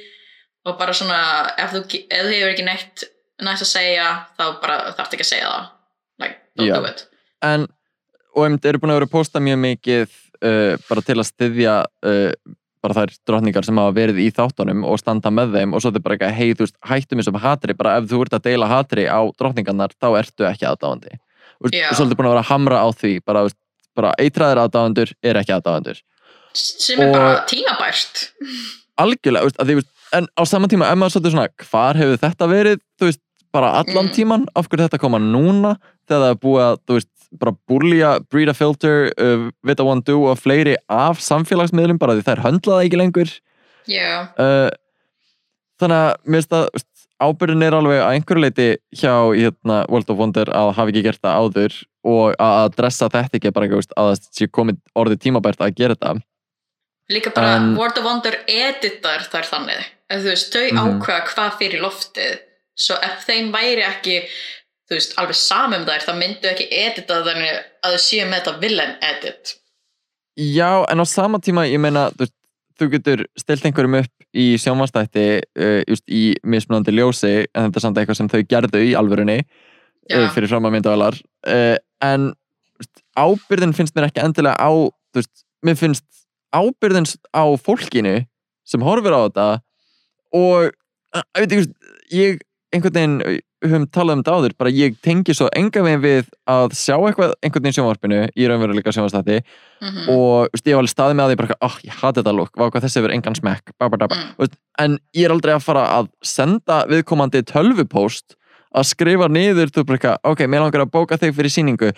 [0.65, 1.21] Og bara svona
[1.59, 3.07] ef þú, ef þú hefur ekki neitt
[3.43, 5.71] næst að segja, þá bara þarftu ekki að segja það.
[6.23, 6.77] Like, don't Já.
[6.79, 7.07] do it.
[7.43, 7.67] En,
[8.37, 10.05] og einmitt eru búin að vera að posta mjög mikið
[10.43, 11.75] uh, bara til að styðja
[12.09, 12.31] uh,
[12.83, 15.75] bara þær drottningar sem hafa verið í þáttunum og standa með þeim.
[15.77, 18.23] Og svo er þetta bara eitthvað hei, þú veist, hættum þessum hatri bara ef þú
[18.25, 21.19] ert að deila hatri á drottningarnar þá ertu ekki aðdáðandi
[21.63, 23.45] og svo er þetta búin að vera að hamra á því bara,
[23.95, 26.01] bara eitræðir aðdáðandur er ekki aðdáðandur
[26.59, 28.25] sem er bara tímabært.
[29.03, 32.49] Algjörlega, veist, því, veist, en á sama tíma ef maður svolítið svona, hvar hefur þetta
[32.51, 34.13] verið þú veist, bara allan Mm.
[34.17, 35.77] tíman af hverju þetta koma núna
[36.09, 40.03] þegar það er búið að, þú veist, bara búlja breed a filter, uh, vita one
[40.05, 43.31] do og fleiri af samfélagsmiðlum bara því þær höndla það ekki lengur.
[43.89, 44.71] Já, uh,
[45.81, 46.69] þannig að mér finnst að
[47.23, 48.69] ábyrðin er alveg að einhverju leiti
[48.99, 53.09] hjá hérna, World of Wonder að hafa ekki gert það áður og að að dressa
[53.15, 56.15] þetta ekki bara ekki, að það sé komið orðið tímabært að gera þetta.
[57.13, 59.85] Líka bara En- World of Wonder editar þær þannig.
[60.11, 60.81] En þú veist, þau Mhm.
[61.03, 62.39] ákveða hvað fyrir loftið.
[62.75, 64.17] Svo ef þeim væri ekki
[64.89, 68.63] þú veist, alveg samum þær þá myndu ekki edita þannig að þau séu með þetta
[68.63, 69.57] villain edit.
[70.39, 72.29] Já, en á sama tíma, ég meina, þú,
[72.81, 77.87] þú getur stilt einhverjum upp í sjónvastætti uh, just í mismunandi ljósi, en þetta er
[77.87, 82.85] samt eitthvað sem þau gerðu í alvörunni uh, fyrir fram að myndavælar uh, en þú
[82.85, 86.09] veist, ábyrðin finnst mér ekki endilega á þú veist, mér finnst
[86.53, 88.17] ábyrðin á fólkinu
[88.69, 89.49] sem horfir á þetta
[90.33, 90.73] og
[91.37, 91.77] ég veit
[92.13, 92.43] ég
[92.73, 96.77] einhvern veginn, höfum talað um þetta áður bara ég tengi svo enga veginn við að
[96.79, 100.83] sjá eitthvað einhvern veginn í sjónvarpinu í raunveruleika sjónvastætti mhm, og þú veist, ég hef
[100.83, 103.39] alveg staðið með að því bara, oh, ég hati þetta lúk, hvað þessi hefur engan
[103.39, 103.75] smekk.
[103.79, 104.19] Ba, ba, ba, ba.
[104.21, 104.37] Mm.
[104.43, 108.37] Veist, en ég er aldrei að fara að senda viðkomandi tölvupóst
[108.73, 111.91] að skrifa niður, þú eitthvað, ok, mér langar að bóka þig fyrir síningu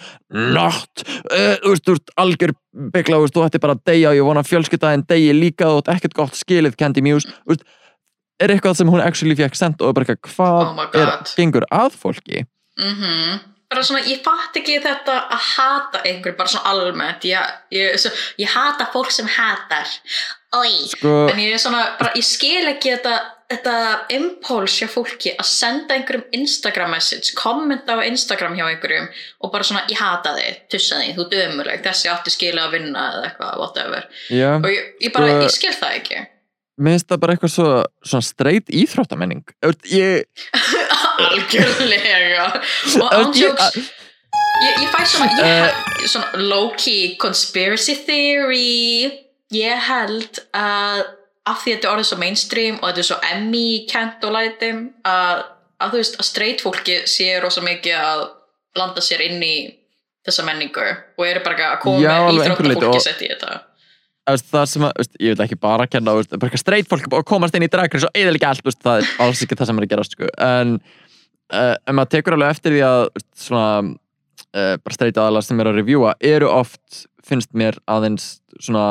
[0.55, 2.55] not, uh, þú veist, þú veist, algjör
[2.97, 5.69] byggla, þú veist, þú ætti bara að deyja og ég vona að fjölskyldaðin deyji líka
[5.71, 7.67] og þú ætti ekkert gott skilið Candy Muse, þú veist,
[8.43, 11.99] er eitthvað sem hún actually fekk sendt og bara eitthvað, hvað Oh er, gengur að
[11.99, 12.47] fólki?
[12.79, 13.43] mhm
[13.75, 18.13] bara svona, ég fatt ekki þetta að hata einhver, bara svona almennt ég, ég, svo,
[18.39, 19.89] ég hata fólk sem hatar
[20.55, 23.15] oi Sko, En ég er svona, bara, ég skil ekki þetta,
[23.51, 23.75] þetta
[24.15, 29.09] impuls hjá fólki að senda einhverjum Instagram message, kommenta á Instagram hjá einhverjum
[29.43, 33.09] og bara svona, ég hata þig, tussa þig, þú dömuleg, þessi átti skilja að vinna
[33.17, 34.07] eða eitthvað, whatever.
[34.31, 36.23] já, Og ég, ég bara, Sko- ég skil það ekki.
[36.79, 37.67] Mér finnst það bara eitthvað svo,
[38.05, 39.45] svona straight íþróttamenning,
[39.93, 40.25] ég
[41.25, 42.47] Algjörlega.
[43.01, 46.09] Og ándjóks, ég, ég fæ svona, ég Eh.
[46.11, 49.13] svona low-key conspiracy theory,
[49.55, 51.05] ég held að
[51.45, 54.79] af því að þetta er orðið svo mainstream og þetta er svo Emmy-kent og lætum
[55.05, 55.43] að,
[55.85, 58.23] að þú veist að straight fólki sé rosa mikið að
[58.81, 59.57] landa sér inn í
[60.25, 60.87] þessa menningu
[61.19, 63.59] og eru bara að koma íþróttafólki sett í þetta
[64.25, 67.57] það sem að, veist, ég vil ekki bara kenna veist, bara straight fólk að komast
[67.57, 69.87] inn í dragreis og eða ekki allt, veist, það er alls ekki það sem er
[69.87, 70.31] að gerast sko.
[70.47, 70.77] en
[71.53, 73.03] uh, en maður tekur alveg eftir því að
[73.45, 78.87] svona uh, bara straight aðalega sem er að reviewa eru oft, finnst mér aðeins svona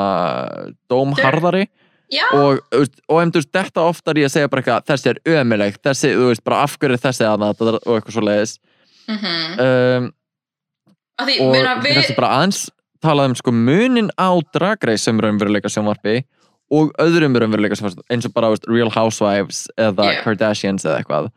[0.92, 1.68] dómharðari.
[2.14, 2.60] Já, og,
[3.10, 6.44] og veist, þetta oftar ég að segja bara eitthvað þessi er ömulegt, þessi, þú veist,
[6.46, 8.60] bara afhverju þessi að það og eitthvað svo leiðis
[9.10, 9.18] mm
[9.64, 10.12] um,
[11.20, 12.62] af því, og muna, við þetta bara aðeins
[13.04, 16.22] talað um sko munin á dragreis sem raunveruleika sjónvarpi
[16.74, 20.24] og öðrum raunveruleika sjónvarpi eins og bara veist, Real Housewives eða Yeah.
[20.26, 21.30] Kardashians eða eitthvað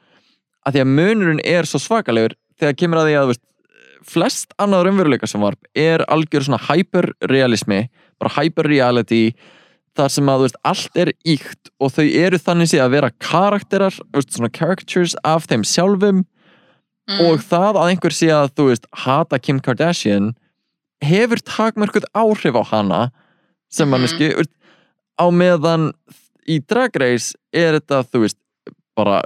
[0.67, 3.45] að því að munurinn er svo svakalegur þegar kemur að því að veist,
[4.07, 7.85] flest annað raunveruleika sjónvarp er algjör svona hyperrealismi
[8.21, 9.23] bara hyperreality
[9.97, 14.53] þar sem að veist, allt er íkt og þau eru þannig að vera karakterar svona
[14.53, 19.61] characters af þeim sjálfum mm, og það að einhver sé að þú veist hata Kim
[19.65, 20.35] Kardashian
[21.05, 23.01] hefur takmörkuð áhrif á hana
[23.71, 23.91] sem Mhm.
[23.95, 24.47] manneski mm
[25.17, 25.93] á meðan
[26.47, 28.37] í Drag Race er þetta þú veist
[28.95, 29.23] bara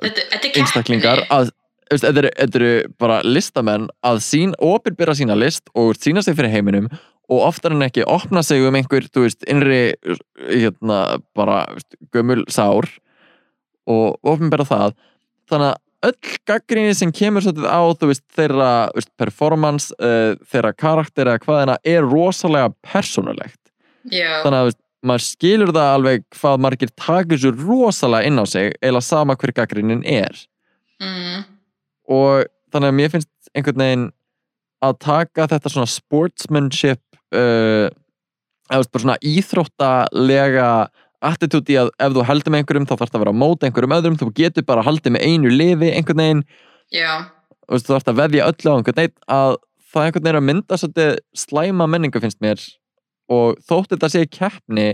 [0.55, 1.51] einstaklingar að
[1.91, 6.87] þetta eru, eru bara listamenn að sín, opinbera sína list og sína sig fyrir heiminum
[7.29, 9.95] og oftar en ekki opna sig um einhver þú veist, innri
[10.47, 11.67] hérna, bara
[12.15, 12.87] gömul sár
[13.91, 14.95] og opinbera það
[15.51, 21.29] þannig að öll gaggrinni sem kemur svolítið á veist, þeirra veist, performance uh, þeirra karakter
[21.29, 23.59] eða hvaðina er rosalega persónulegt.
[24.09, 28.45] Já, þannig að veist, maður skilur það alveg hvað margir takir svo rosalega inn á
[28.49, 30.41] sig eða sama hver gaggrinnin er.
[31.01, 31.45] Mm,
[32.13, 34.09] og þannig að mér finnst einhvern veginn
[34.85, 37.03] að taka þetta svona sportsmanship
[37.37, 37.89] uh,
[38.71, 40.71] eða svona íþróttalega
[41.21, 43.97] attitúti að ef þú heldur með einhverjum þá þarf það að vera á móti einhverjum
[43.97, 44.19] öðrum.
[44.21, 46.43] Þú getur bara að haldið með einu lifi einhvern veginn.
[47.71, 49.57] Og þú þarf að veðja öllu á einhvern veginn að
[49.91, 51.13] það einhvern veginn er að mynda svolítið
[51.45, 52.65] slæma menningu finnst mér.
[53.31, 54.89] Og þótt þetta sé keppni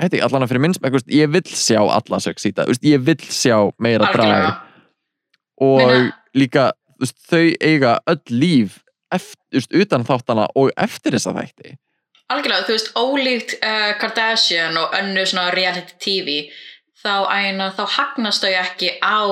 [0.00, 2.18] heiti, allan að fyrir minn smekk, þú veist, ég vill sjá alla
[2.68, 4.58] veist, ég vill sjá meira drag.
[5.64, 6.72] Og Meina- líka
[7.30, 11.76] þau eiga öll líf eftir, utan þáttana og eftir þessa þætti
[12.32, 16.36] Algjörlega, þú veist, ólíkt uh, Kardashian og önnu svona reality TV
[16.98, 19.22] þá, æna, þá hagnast þau ekki á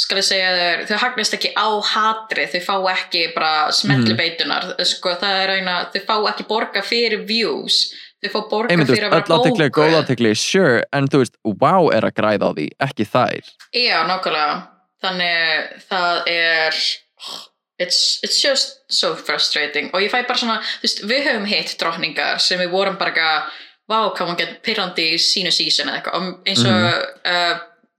[0.00, 4.70] skal ég segja þér, þau hagnast ekki á hatri, þau fá ekki bara smetlu beitunar,
[4.86, 7.88] sko, það er æna, þau fá ekki borga fyrir views
[8.22, 11.24] þau fá borga einmitt, fyrir að öll vera aðtekli er góð aðtekli, sure, en þú
[11.24, 14.54] veist, wow er að græða á því, ekki þær Já, nákvæmlega.
[15.00, 16.80] Þannig það er
[17.80, 19.90] it's, it's just so frustrating.
[19.94, 23.14] Og ég fæ bara svona, þú veist, við höfum hitt drottningar sem við vorum bara
[23.14, 26.84] eitthvað vá, hvað maður getur pyrrandi í sínu sísun eða eitthvað, og eins og
[27.32, 27.56] uh,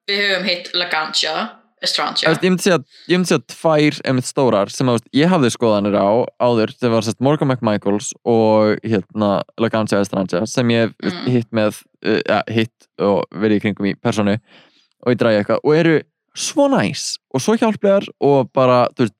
[0.10, 1.34] við höfum hitt Laganja
[1.82, 2.78] Estranja ég myndi segja,
[3.10, 7.08] ég myndi segja tvær einmitt stórar sem að, ég hafði skoðanir á áður, sem var
[7.08, 11.10] sérst Morgan McMichaels og hérna Laganja Estranja sem ég Mm.
[11.10, 11.32] mm.
[11.34, 14.38] hitt með uh, hitt og verið í kringum í personu.
[15.02, 15.63] Og ég dræði eitthvað.
[15.65, 15.96] Og eru
[16.38, 19.17] svo næs og svo hjálplegar og bara, þú veist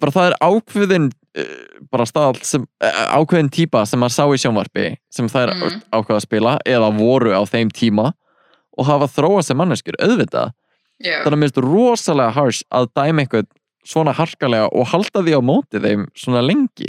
[0.00, 1.56] bara það er ákveðin uh,
[1.92, 5.80] bara staðal sem, uh, ákveðin típa sem maður sá í sjónvarpi sem það er Mm.
[5.92, 8.12] ákveð að spila eða voru á þeim tíma
[8.76, 10.52] og hafa þróað sem manneskjur, auðvitað
[11.04, 13.48] Já, þannig að mér finnst rosalega harsh að dæma einhvern
[13.86, 16.88] svona harkalega og halda því á móti þeim svona lengi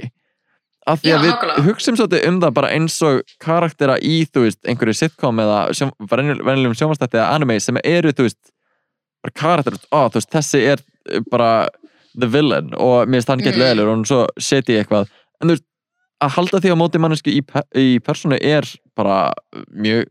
[0.88, 1.64] af því Já, að við nákvæmlega.
[1.68, 5.92] hugsum svolítið um það bara eins og karaktera í, þú veist, einhverju sitcom eða sjón,
[6.08, 8.40] venjulegum sjónvastætti eða anime sem eru, þú veist
[9.24, 10.80] bara karakter, ó, þú veist, þessi er
[11.12, 11.52] uh, bara
[12.20, 13.62] the villain og mér finnst hann gett Mhm.
[13.64, 15.08] leðilegur og svo seti eitthvað.
[15.42, 15.64] En þú veist,
[16.24, 18.64] að halda því á móti mannesku í, pe í personu er
[18.96, 19.34] bara
[19.74, 20.06] mjög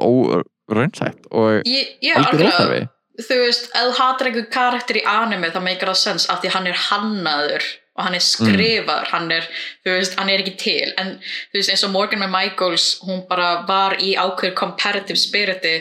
[0.00, 2.82] óraunsætt og ég, algjörlega óþarfi.
[3.28, 6.50] þú veist, ef þú hatar einhver karakter í anime þá meikar það sens af því
[6.52, 7.64] hann er hannaður
[7.96, 9.46] og hann er skrifaður hann er,
[9.86, 10.92] þú veist, hann er ekki til.
[11.00, 11.14] En
[11.52, 15.78] þú veist, eins og Morgan með Michaels hún bara var í ákveður competitive spiriti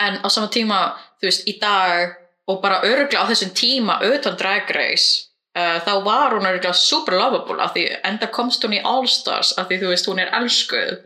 [0.00, 2.16] en á sama tíma þú veist, í dag
[2.48, 7.18] og bara öruglega á þessum tíma utan Drag Race uh, þá var hún öruglega super
[7.18, 10.32] lovable af því enda komst hún í All Stars af því þú veist, hún er
[10.40, 10.96] elskuð.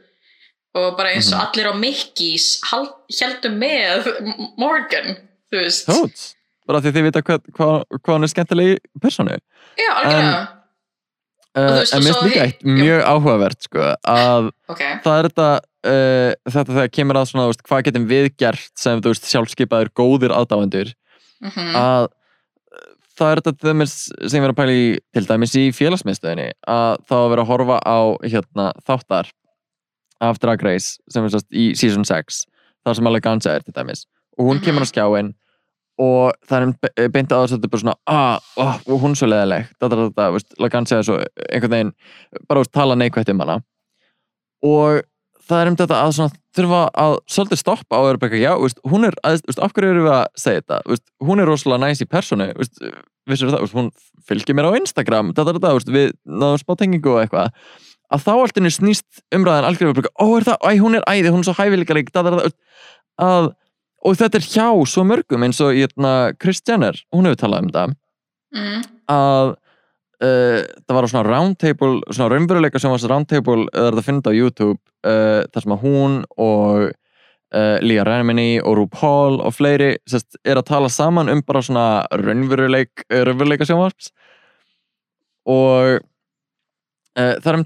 [0.73, 2.55] Og bara eins og allir á Mickey's
[3.13, 4.09] héldu með
[4.61, 5.19] Morgan
[5.53, 5.91] þú veist.
[5.91, 6.31] Tóts,
[6.69, 10.43] bara því þið vita hvað, hvað, hvað hann er skemmtilegi personu já, algjörlega.
[11.53, 15.49] Uh, en mér svo finnst líka eitt mjög áhugavert sko, að ok, það er þetta
[15.61, 20.33] uh, þetta þegar kemur að svona, veist, hvað getum við gert sem veist, sjálfskeipaður góðir
[20.33, 20.95] aðdáendur
[21.43, 25.55] mhm, að uh, það er þetta dæmis sem ég verið að pæla í til dæmis
[25.61, 29.31] í félagsmiðstöðinni að þá að vera að horfa á hérna, þáttar
[30.23, 32.45] af Drag Race sem er sérst í season 6
[32.87, 34.07] þar sem Alleganza er til dæmis
[34.39, 34.65] og hún Mhm.
[34.65, 35.33] kemur á skjáin
[36.01, 39.29] og það er be- beint að þetta er bara svona ah, oh, hún er svo
[39.29, 41.19] leðileg þetta, þetta, veist, Lagancia er svo
[41.53, 41.93] einhvern veginn
[42.49, 43.59] bara veist, tala neikvætt um hana.
[44.65, 45.03] Og
[45.53, 49.09] það er um þetta að svona, þurfa að svolítið stoppa bara eitthvað, já, veist, hún
[49.09, 50.81] er aðeins, veist, af hverju erum við að segja þetta?
[50.93, 52.83] Veist, hún er rosalega næs í personu veist,
[53.31, 53.91] vissir það, veist, hún
[54.29, 57.57] fylgir mér á Instagram þetta, þetta, veist, við náðum smá tengingu og eitthvað.
[58.13, 61.45] Að þá alltaf snýst umræðan algjörlega bara, ó, er það, æ, hún er æði, hún
[61.45, 62.73] er svo hæfileika lík, þetta, þetta,
[63.25, 63.53] að
[64.03, 67.73] og þetta er hjá svo mörgum eins og hérna, Kris Jenner, hún hefur talað um
[67.77, 67.93] það
[68.57, 68.81] mm.
[69.15, 69.53] að
[70.23, 74.03] uh, það var á svona roundtable svona raunveruleika sem var svona roundtable það er þetta
[74.03, 79.41] að finna á YouTube uh, þar sem að hún og uh, Lía Remini og RuPaul
[79.43, 84.13] og fleiri sest, er að tala saman um bara svona raunveruleik raunveruleika sjónvarps.
[85.51, 85.99] Og
[87.19, 87.65] það er um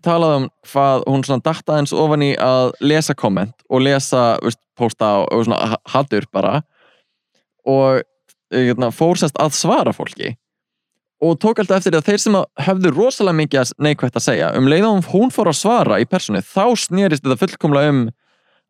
[0.66, 5.28] hvað hún svona datta eins ofan í að lesa komment og lesa, veist, posta og,
[5.30, 6.62] og svona ha- hattur bara.
[7.68, 8.00] Og
[8.50, 10.32] hérna, fór sérst að svara fólki
[11.24, 14.50] og tók alltaf eftir því að þeir sem að höfðu rosalega mikið neikvægt að segja
[14.58, 18.02] um leið og hún fór að svara í personu þá snerist þetta fullkomlega um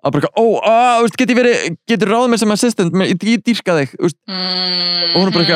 [0.07, 3.41] að bara, ó, á, veist, get ég verið getur ráð með sem assistant, menn, ég,
[3.43, 5.17] dýrka þig veist, Mm.
[5.17, 5.47] og hún bara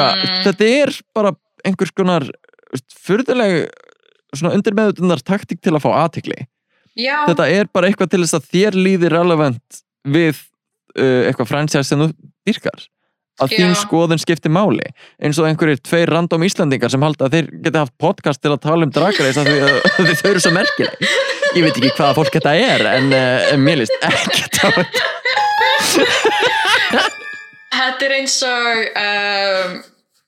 [0.47, 1.33] þetta er bara
[1.67, 2.27] einhvers konar
[4.35, 6.47] svona undirmeðutunar taktík til að fá aðtikli
[7.31, 10.35] þetta er bara eitthvað til þess að þér líði relevant við
[10.99, 12.11] uh, eitthvað franchise sem þú
[12.49, 12.87] dýrkar
[13.41, 14.87] að þín skoðun skiptir máli
[15.23, 18.63] eins og einhverjir tveir random Íslandingar sem halda að þeir geti haft podcast til að
[18.67, 19.51] tala um dragreis að
[20.21, 20.95] þau eru svo merkileg
[21.57, 25.09] ég veit ekki hvaða fólk þetta er en uh, mér líst ekkert á þetta
[27.81, 29.77] þetta er eins og um,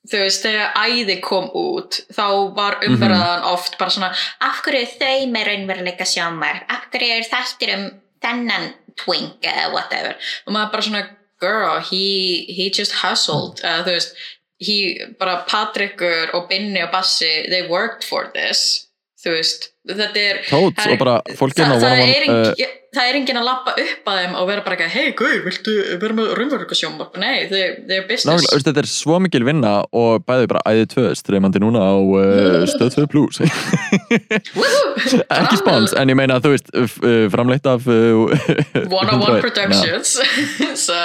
[0.09, 4.11] þú veist, þegar æði kom út þá var umverðan oft bara svona
[4.43, 6.63] Af hverju er þau með raunveruleika sjómar?
[6.71, 7.85] Af hverju er þættir um
[8.23, 10.17] þennan twink eða whatever?
[10.45, 11.03] og maður bara svona
[11.43, 14.15] girl, he, he just hustled uh, þú veist,
[14.63, 14.77] he,
[15.19, 18.87] bara Patrikur og Binni og Bassi they worked for this
[19.23, 21.91] þú veist, þetta er tóts og bara fólk er það,
[22.31, 24.35] ná það, er on one uh, engin, það er engin að lappa upp að þeim
[24.39, 27.17] og vera bara ekki, hei guð, viltu vera með raunveruleika sjónvarp?
[27.21, 28.27] Nei, þeir er business.
[28.29, 32.65] Nákvæmlega, þetta er svo mikil vinna og bæði bara æði tvö streymandi núna á uh,
[32.73, 33.41] stöð 2 plus.
[35.33, 36.87] Ekki spáns, en ég meina þú veist uh,
[37.33, 39.27] framleitt af One on 101.
[39.27, 40.17] one productions.
[40.83, 40.95] So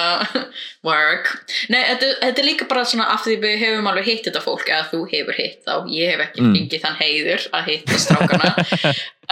[0.87, 1.29] work.
[1.72, 4.68] Nei, þetta, þetta er líka bara svona af því við hefum alveg hitt þetta fólk
[4.70, 6.53] eða þú hefur hitt þá, ég hef ekki Mm.
[6.55, 8.51] fengið þann heiður að hitta strákana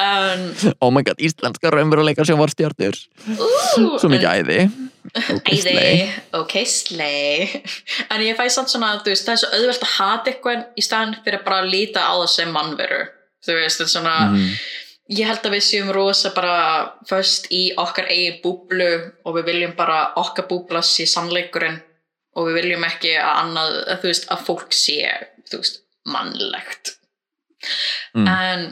[0.01, 0.43] um,
[0.81, 2.99] oh my god, íslenska raunveruleika sem var stjartur
[3.77, 4.61] svo mikið æði
[5.47, 7.45] Æði, ok, slay
[8.13, 11.15] En ég fæ samt svona, veist, það er svo auðvelt að hata eitthvað í staðan
[11.25, 12.99] fyrir bara að líta á það sem mannveru
[13.47, 14.49] Þú veist, þetta er svona Mhm.
[15.15, 16.55] ég held að við séum rosa bara
[17.07, 18.89] först í okkar eigin búblu
[19.25, 21.79] og við viljum bara okkar búbla sé sannleikurinn
[22.35, 24.97] og við viljum ekki að annað, að, þú veist, að fólk sé,
[25.47, 25.79] þú veist,
[26.11, 26.91] mannlegt.
[28.19, 28.27] Mm.
[28.29, 28.67] En,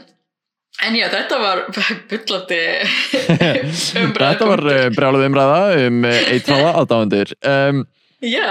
[0.83, 1.61] en já, þetta var
[2.11, 2.61] bullandi
[4.19, 7.83] þetta var uh, brjáluð umræða um uh, eitráða aðdáðundur um,
[8.25, 8.47] Já,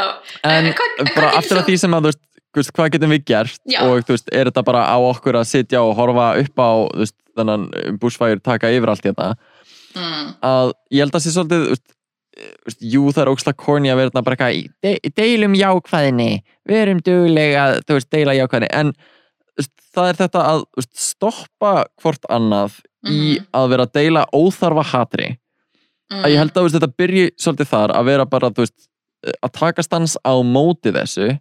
[0.47, 3.57] en En hvað- bara aftur þú- því sem að þú veist, hvað getum við gert?
[3.67, 3.81] Já.
[3.83, 7.01] og þú veist, er þetta bara á okkur að sitja og horfa upp á þú
[7.03, 7.65] veist, þennan
[7.99, 9.33] bushfire taka yfir allt hérna
[9.97, 11.97] mm, að ég held að sé svolítið þú veist,
[12.39, 16.31] eh, jú það er ógslag corny að vera bara eitthvað de deilum jákvæðinni
[16.71, 18.95] við erum duglega að þú veist, deila jákvæðinni en
[19.95, 23.47] það er þetta að veist, stoppa hvort annað í Mhm.
[23.53, 25.27] að vera að deila óþarfa hatri
[26.11, 28.89] mm, að ég held að veist, þetta byrji svolítið þar að vera bara veist,
[29.43, 31.39] að taka stans á móti þessu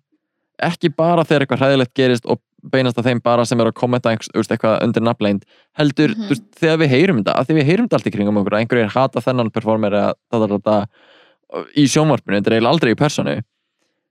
[0.64, 4.12] ekki bara þegar eitthvað hræðilegt gerist og beinast að þeim bara sem eru að kommenta
[4.14, 5.44] eitthvað undir nafnleind
[5.80, 6.28] heldur, Mhm.
[6.30, 8.62] veist, þegar við heyrum þetta að því við heyrum þetta allt í kringum okkur að
[8.64, 10.88] einhverjir hata þennan performer eða þetta, þetta,
[11.76, 13.36] í sjónvarpinu, þetta er eiginlega aldrei í personu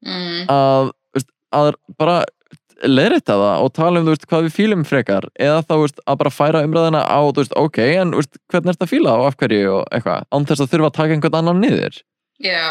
[0.04, 2.24] mm, að, veist, að bara
[2.86, 6.34] leiðrætta það og tala um veist, hvað við fílum frekar eða þá veist, að bara
[6.34, 9.84] færa umræðina á veist, ok, en hvernig er þetta að fíla og af hverju og
[9.92, 12.02] eitthvað, án þess að þurfa að taka einhvern annan niður?
[12.42, 12.64] Já,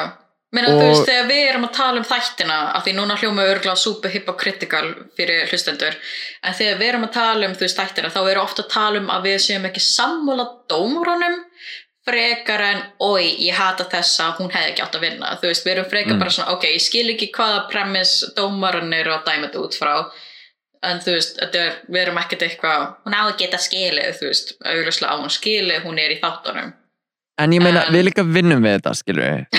[0.52, 3.43] Meina, Og- þú veist, þegar við erum að tala um þættina af því núna hljóma
[3.47, 5.95] örgulega super hypocritical fyrir hlustendur,
[6.43, 8.99] en þegar við erum að tala um þú veist þættina, þá erum ofta að tala
[8.99, 11.38] um að við séum ekki sammála dómurunum
[12.08, 15.36] frekar en oi, ég hata þessa, hún hefði ekki átt að vinna.
[15.41, 16.20] Þú veist, við erum frekar Mm.
[16.20, 19.95] bara svona, ok, ég skil ekki hvaða premiss dómarun eru að dæma þetta út frá.
[20.84, 24.54] En þú veist, er, við erum ekkert eitthvað hún á að geta skilið, þú veist
[24.66, 26.74] augljóslega á hún skilið, hún er í þáttunum.
[27.41, 29.45] En ég meina, En- við líka vinnum við þetta, skilur við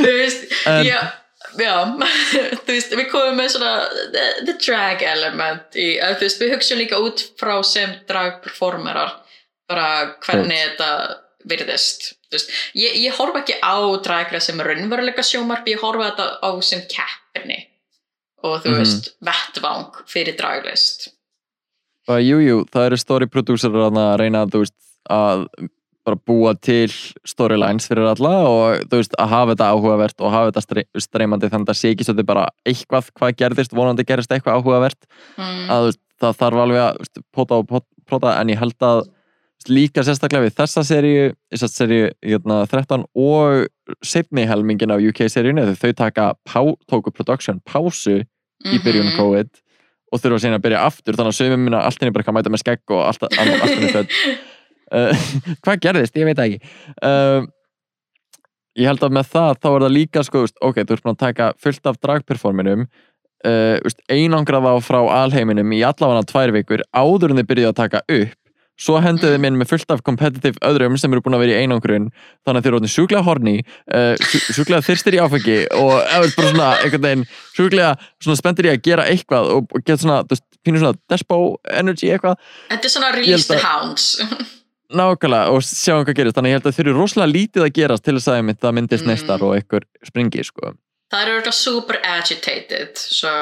[0.00, 0.42] þú veist,
[0.90, 0.98] já,
[1.58, 1.74] já
[2.64, 3.72] þú veist, við komum með svona
[4.14, 9.20] the, the drag element í, að, veist, við hugsaum líka út frá sem drag performerar
[9.70, 10.88] bara hvernig þetta
[11.48, 16.26] virðist veist, ég, ég horfa ekki á Drag Race sem raunveruleika sjómarp ég horfa þetta
[16.44, 17.60] á sem keppni
[18.44, 18.78] og þú Mhm.
[18.80, 21.08] veist, vettvang fyrir draglist
[22.08, 24.74] bara jú, jú, það eru story producerar að reyna veist,
[25.08, 25.46] að
[26.04, 26.92] bara búa til
[27.24, 31.48] storylines fyrir alla og þú veist, að hafa þetta áhugavert og hafa þetta stre- streymandi
[31.52, 35.00] þannig að það sé ekki svo þetta bara eitthvað hvað gerðist, vonandi gerist eitthvað áhugavert
[35.38, 35.64] mm.
[35.72, 39.00] að veist, það þarf alveg að veist, pota og pot- prota en ég held að
[39.06, 43.66] veist, líka sérstaklega við þessa seríu þessa seríu hérna, 13 og
[44.04, 46.30] seinni helmingin af UK-seríunni þau taka
[46.90, 48.20] tóku production pásu
[48.64, 49.16] í byrjun Mhm.
[49.18, 49.48] COVID
[50.14, 52.50] og þurfa síðan að byrja aftur þannig að sögum minna allt henni bara kann mæta
[52.52, 54.12] með skegg og allt, allt, allt henni föt
[54.92, 55.26] uh,
[55.64, 56.74] hvað gerðist, ég veit ekki.
[57.00, 57.46] Uh,
[58.78, 61.14] ég held að með það þá er það líka sko, veist, ok, þú ert búin
[61.14, 66.86] að taka fullt af dragperforminum uh, veist, einangrað á frá alheiminum í allavega tvær vikur
[66.94, 68.40] áður en þið byrjuðu að taka upp.
[68.74, 71.62] Svo henduðu þið minn með fullt af competitive öðrum sem eru búin að vera í
[71.62, 72.08] einangrun
[72.42, 73.52] þannig að þið eru orðin sjúklega horni
[74.48, 77.22] sjúklega þyrstir í áfengi og eða bara svona einhvern veginn
[77.54, 81.40] sjúklega svona spenntir í að gera eitthvað og, geta svona, þú veist, pínur svona despo
[81.70, 82.50] energy eitthvað.
[82.72, 84.10] Þetta er svona release the hounds
[85.00, 87.72] nákvæmlega og sjáum hvað gerist þannig að ég held að þau eru rosalega lítið að
[87.78, 89.10] gerast til þess að það myndist Mm.
[89.12, 90.74] neistar og einhver springi sko.
[91.12, 93.32] Það eru þetta super agitated svo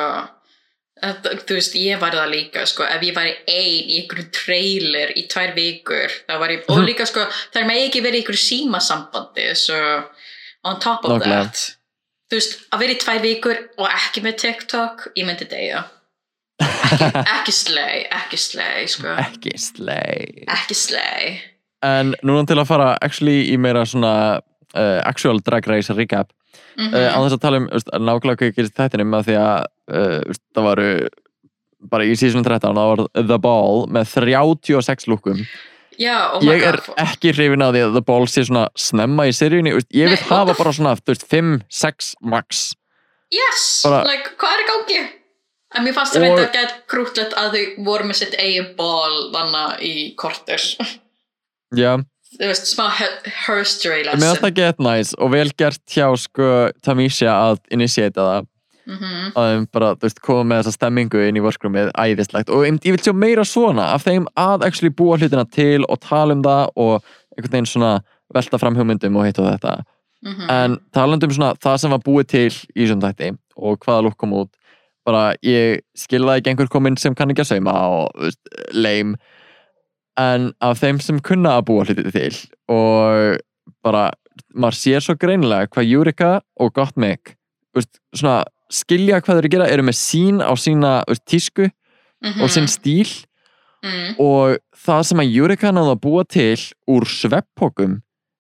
[1.02, 5.12] þetta- þú veist, ég var það líka sko, ef ég væri ein í einhverju trailer
[5.16, 7.24] í tvær vikur var ég, og líka sko
[7.54, 10.04] það megi ekki verið í einhverju símasambandi svo
[10.64, 11.42] on top of Nákvæmlega.
[11.42, 11.76] that
[12.30, 15.84] þú veist, að vera í tvær vikur og ekki með TikTok, ég myndi deyja
[17.36, 21.32] ekki slay, ekki slay sko, ekki slei ekki slay.
[21.82, 26.30] En núna til að fara actually í meira svona uh, actual drag race recap.
[26.78, 29.66] Mm uh, á þess að tala um veist, nákvæmlega hvað gerist þættinum að því að
[29.92, 30.88] uh, veist, það varu
[31.92, 35.40] bara í season 13 það var The Ball með 36 lúkum
[36.00, 39.26] já, oh ég er god ekki hrifin að því að The Ball sé svona snemma
[39.28, 41.50] í seríunni ég Nei, vil what hafa bara svona þú veist, 5,
[41.82, 42.62] 6 max.
[43.32, 45.02] Yes, bara- like, hvað er í gangi?
[45.74, 49.18] En mér fannst það reynda að geta krútlegt að þau voru með sitt eigin ból
[49.34, 50.62] þannig í korter
[51.82, 51.92] já.
[52.32, 54.44] Þú veist, smá he- herstory Mér finnst lesson.
[54.46, 56.48] það get nice og vel gert hjá sko
[56.84, 58.48] Tamisha að initiata það.
[58.88, 62.50] Mm að þeim bara, þú veist, koma með þessa stemmingu inn í workroomið, æðislegt.
[62.50, 66.34] Og ég vil sjá meira svona af þeim að actually búa hlutina til og tala
[66.34, 66.96] um það og
[67.36, 67.92] einhvern veginn svona
[68.34, 69.84] velta fram hugmyndum og hitt og þetta.
[70.24, 70.50] -hmm.
[70.50, 74.16] en talandi um svona það sem var búið til í svona þætti og hvaða lúk
[74.20, 74.50] kom út
[75.06, 78.30] bara ég skilða ekki einhver kominn sem kann ekki að sauma og
[78.76, 79.16] leim
[80.20, 82.34] en af þeim sem kunna að búa hluti til
[82.70, 83.40] og
[83.82, 84.10] bara
[84.54, 86.30] maður sér svo greinilega hvað Júrika
[86.60, 87.34] og Gottmik
[88.72, 91.68] skilja hvað þeir eru að gera eru með sín á sína veist, tísku
[92.38, 93.08] og sinn stíl.
[93.82, 94.12] Mm.
[94.22, 97.96] og það sem að Júrika náðu að búa til úr sveppokum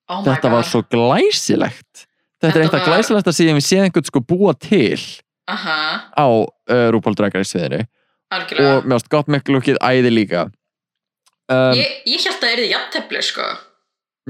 [0.06, 0.52] oh þetta god.
[0.54, 2.04] var svo glæsilegt.
[2.38, 5.00] Þetta, Þetta er eitt af var- glæsilegt að síðan við séð einhvern sko búa til
[5.50, 5.78] Aha,
[6.14, 7.82] á uh, RuPaul Drag Race sviðinu.
[8.32, 10.46] Og mér ást gott með lukkið æði líka.
[11.52, 13.48] Um, ég, ég held að það er því jafntefli sko.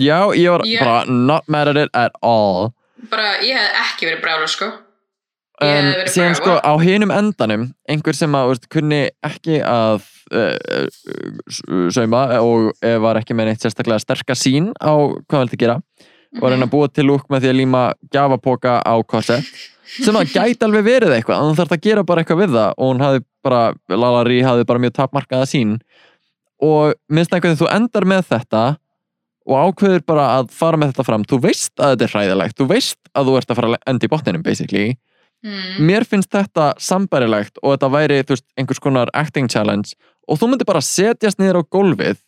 [0.00, 2.72] Já, ég var Ég- bara not mad at it at all.
[3.10, 4.70] Bara, ég hef ekki verið brjálu sko.
[5.62, 10.00] Um, síðan sko á hinum endanum einhver sem að veist, kunni ekki að
[10.34, 10.88] uh,
[11.92, 12.72] sauma og
[13.04, 14.90] var ekki með neitt sérstaklega sterka sín á
[15.28, 15.76] hvað vildi gera
[16.40, 19.46] og að reyna að búa til lúk með því að líma gjafapoka á korsett
[19.98, 22.76] sem að gæti alveg verið eitthvað en þú þarf að gera bara eitthvað við það
[22.76, 23.62] og hún hafði bara,
[23.92, 25.76] Lalari hafði bara mjög tapmarkaða sín
[26.62, 28.64] og minnst einhvern veginn þú endar með þetta
[29.42, 31.24] og ákveður bara að fara með þetta fram.
[31.26, 34.06] Þú veist að þetta er hræðilegt, þú veist að þú ert að fara að enda
[34.06, 34.92] í botninum basically.
[35.42, 35.88] Mm.
[35.88, 39.96] mér finnst þetta sambærilegt og þetta væri veist, einhvers konar acting challenge
[40.30, 42.20] og þú myndir bara setjast niður á gólfið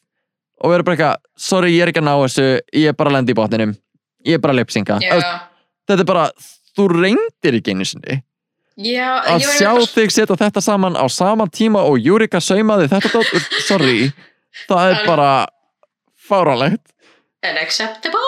[0.58, 3.16] og vera bara eitthvað sorry ég er ekki að ná þessu, ég er bara að
[3.20, 3.76] lenda í botninum
[4.26, 5.14] ég er bara að lipsinga já,
[5.86, 6.24] þetta er bara,
[6.76, 8.20] þú reyndir ekki einu sinni
[8.76, 13.12] já að sjá bara- þig setja þetta saman á sama tíma og Júrika saumaði þetta
[13.14, 14.12] dót, sorry.
[14.68, 15.28] Það er bara
[16.28, 16.82] fáránlegt.
[17.44, 18.20] Unacceptable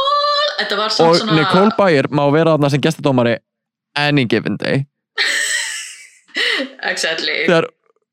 [1.01, 3.37] og svona Nicole Bayer má vera þarna sem gestadómari
[3.97, 4.85] any given day.
[6.87, 7.47] Exactly.
[7.47, 7.67] Þegar,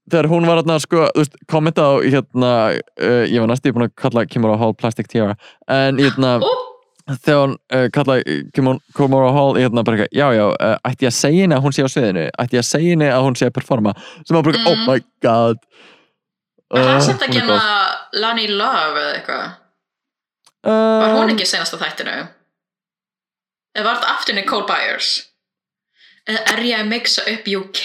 [0.10, 1.08] þegar hún var þarna sko,
[1.52, 2.52] kommenta á hérna,
[3.02, 5.36] uh, ég var næstu búin að kalla Kimura Hall Plastic Tiara
[5.68, 6.52] en hérna, Ó,
[7.10, 11.18] þegar hún uh, kallaði Kimura, Hall hérna bara eitthvað, já já, uh, ætti ég að
[11.20, 13.50] segja henni að hún sé á sviðinu, ætti ég að segja henni að hún sé
[13.50, 13.94] að performa,
[14.24, 14.68] sem var bara, Mm.
[14.72, 15.58] oh my god.
[16.74, 17.42] Var Uh, það sett góð.
[17.42, 19.52] hana Lani Love eða eitthvað.
[20.64, 22.14] Var Um, hún ekki senast á þættinu
[23.76, 25.10] eða var þetta aftur Nicole Byers?
[26.30, 27.84] Eða er ég að mixa upp UK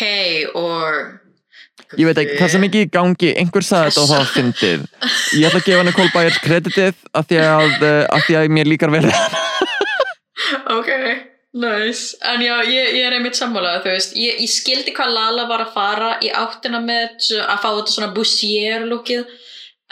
[0.55, 1.19] og
[1.97, 4.85] Ég veit ekki, það svo mikið í gangi, einhver sagði þetta og það fyndið.
[5.39, 8.69] Ég ætla að gefa henni Kolbæjar kreditið af því að, uh, af því að mér
[8.75, 9.05] líkar vel.
[10.69, 10.89] Ok,
[11.59, 12.17] nice.
[12.29, 15.65] En já, ég, ég er einmitt sammálað, þú veist, ég, ég skildi hvað Lala var
[15.65, 19.25] að fara í áttina með að fá þetta svona bussier lookið,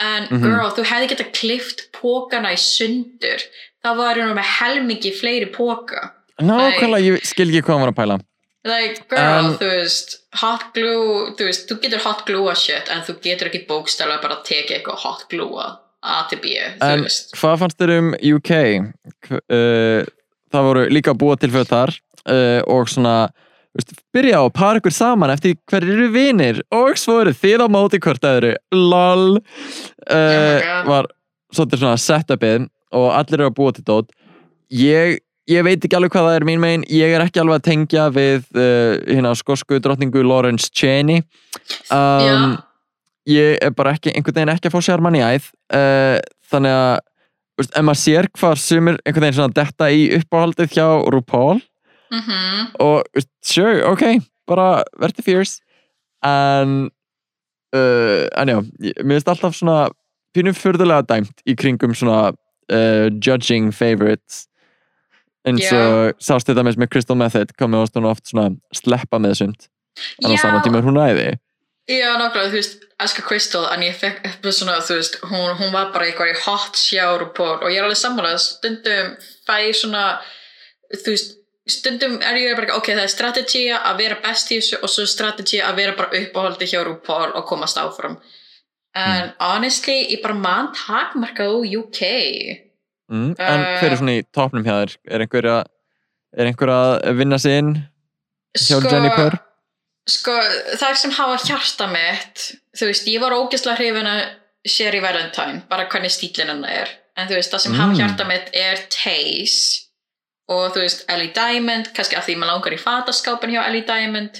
[0.01, 0.43] en Mhm.
[0.45, 3.43] girl, þú hefði getað klift pókana í sundur.
[3.83, 6.11] Það var nú með helmingi fleiri póka.
[6.41, 8.17] Nákvæmlega, ég skil ekki hvað hann var að pæla.
[8.67, 12.89] Like, girl, En- þú veist, hot glue, þú veist, þú getur hot glue að shit,
[12.91, 15.75] en þú getur ekki bókstæla bara að teka eitthvað hot glue að
[16.07, 17.31] A til B, þú En veist.
[17.39, 18.51] hvað fannst þér um UK?
[19.31, 20.05] Uh,
[20.53, 21.91] það voru líka búa til fyrir þar
[22.29, 23.15] uh, og svona
[23.75, 27.65] veist, byrja á að para ykkur saman eftir hverju eru vinir og svo eru þið
[27.65, 29.39] á móti hvort öðru lol
[30.07, 31.09] Oh uh, var
[31.51, 34.13] svolítið svona setupið og allir eru að búa til dót
[34.71, 36.85] ég, ég veit ekki alveg hvað það er mín megin.
[36.91, 41.23] Ég er ekki alveg að tengja við uh, hérna skosku drottningu Lawrence Cheney.
[41.93, 42.57] Um,
[43.29, 45.51] ég er bara ekki, einhvern veginn ekki að fá sérmann í æð.
[45.73, 46.17] Uh,
[46.51, 46.91] þannig að
[47.57, 51.61] veist, ef maður sér hvað sumir einhvern veginn svona detta í uppáhaldið hjá RuPaul.
[52.07, 52.67] Mhm.
[52.79, 55.59] og veist, sure, ok, bara verði fierce.
[56.23, 56.87] En
[57.75, 58.59] uh, en já,
[59.03, 59.87] mér finnst alltaf svona
[60.35, 64.45] pínum fyrðulega dæmt í kringum svona uh, judging favorites
[65.47, 69.69] eins og sást þetta með Crystal Method komið ást hún oft svona sleppa með sumt.
[70.23, 71.27] En á saman tíma er hún æði.
[71.87, 75.69] Já, nákvæmlega, þú veist, elskar Crystal en ég fekk eitthvað svona, þú veist, hún, hún
[75.71, 79.13] var bara eitthvað í hot shower og ég er alveg sammálað, stundum
[79.47, 80.01] fæ ég svona,
[80.91, 81.37] þú veist,
[81.71, 85.07] stundum er ég bara, ok, það er strategy að vera best í þessu og svo
[85.07, 88.19] strategy að vera bara uppáhaldi hjá RuPaul og komast áfram.
[88.97, 92.03] En honestly, ég bara mann takmarkað úr UK.
[93.11, 95.63] Mm, en hver er svona í topnum hjá þér er einhver að
[96.37, 97.73] er einhver að vinna sig inn
[98.57, 99.39] hjá Jennifer
[100.07, 100.31] Sko,
[100.79, 102.43] þær sem hafa hjarta mitt,
[102.79, 104.21] þú veist, ég var ógeðslega hrifin að
[104.67, 106.93] Sherry Valentine, bara hvernig stílinn hennar er.
[107.19, 107.97] En þú veist, það sem hafa Mm.
[107.99, 109.83] hjarta mitt er Taze
[110.47, 114.39] og þú veist, Ellie Diamond, kannski af því maður langar í fataskápin hjá Ellie Diamond.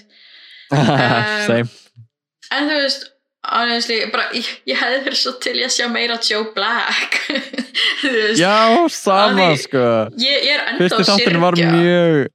[1.49, 1.67] same
[2.55, 3.03] En þú veist,
[3.51, 7.17] honestly, bara, ég, ég hefði verið svo til í að sjá meira Joe Black.
[8.03, 8.55] veist, já,
[8.93, 9.83] sama sko
[10.19, 12.27] ég, ég er enda þátturinn var mjög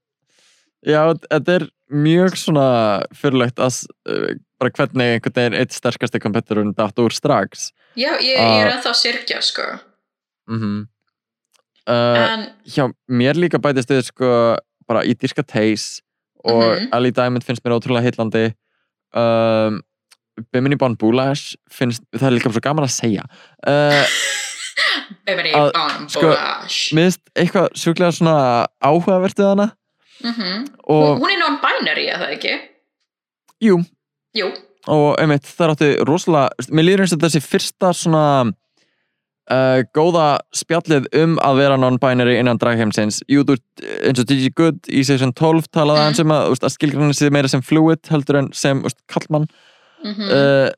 [0.89, 2.67] já, þetta er mjög svona
[3.19, 4.33] fyrirlegt að uh,
[4.63, 8.77] bara hvernig einhvern veginn eitt sterkasti kompeturinn datt úr strax Já, ég, ég er Ah.
[8.79, 9.67] ennþá sirkja, sko.
[10.49, 10.87] mm
[11.89, 14.31] uh, En, hjá mér líka bætist þið sko
[14.89, 16.01] bara í dyrka teis
[16.43, 16.89] og Mhm.
[16.97, 18.47] Ellie Diamond finnst mér ótrúlega heillandi
[19.15, 19.77] um,
[20.53, 23.25] Bimini Bon Boulash finnst, það er líka svo gaman að segja
[23.69, 24.03] uh,
[25.29, 26.93] Bimini Bon sko, Boulash.
[26.97, 28.37] mér finnst eitthvað sjúklega svona
[28.85, 29.71] áhugavert við hana
[30.23, 32.53] Mm og Hún er non-binary, eða það ekki?
[33.67, 33.77] jú,
[34.39, 34.49] Jú.
[34.91, 38.23] og einmitt það átti rosalega mér líður eins og þessi fyrsta svona
[39.51, 45.35] uh, góða spjallið um að vera non-binary innan dragheimsins eins og Gigi Good í season
[45.35, 46.17] 12 talaði Mm.
[46.21, 49.49] sem að, að skilgrann sig meira sem fluid heldur en sem veist, kallmann
[50.03, 50.71] Mm uh,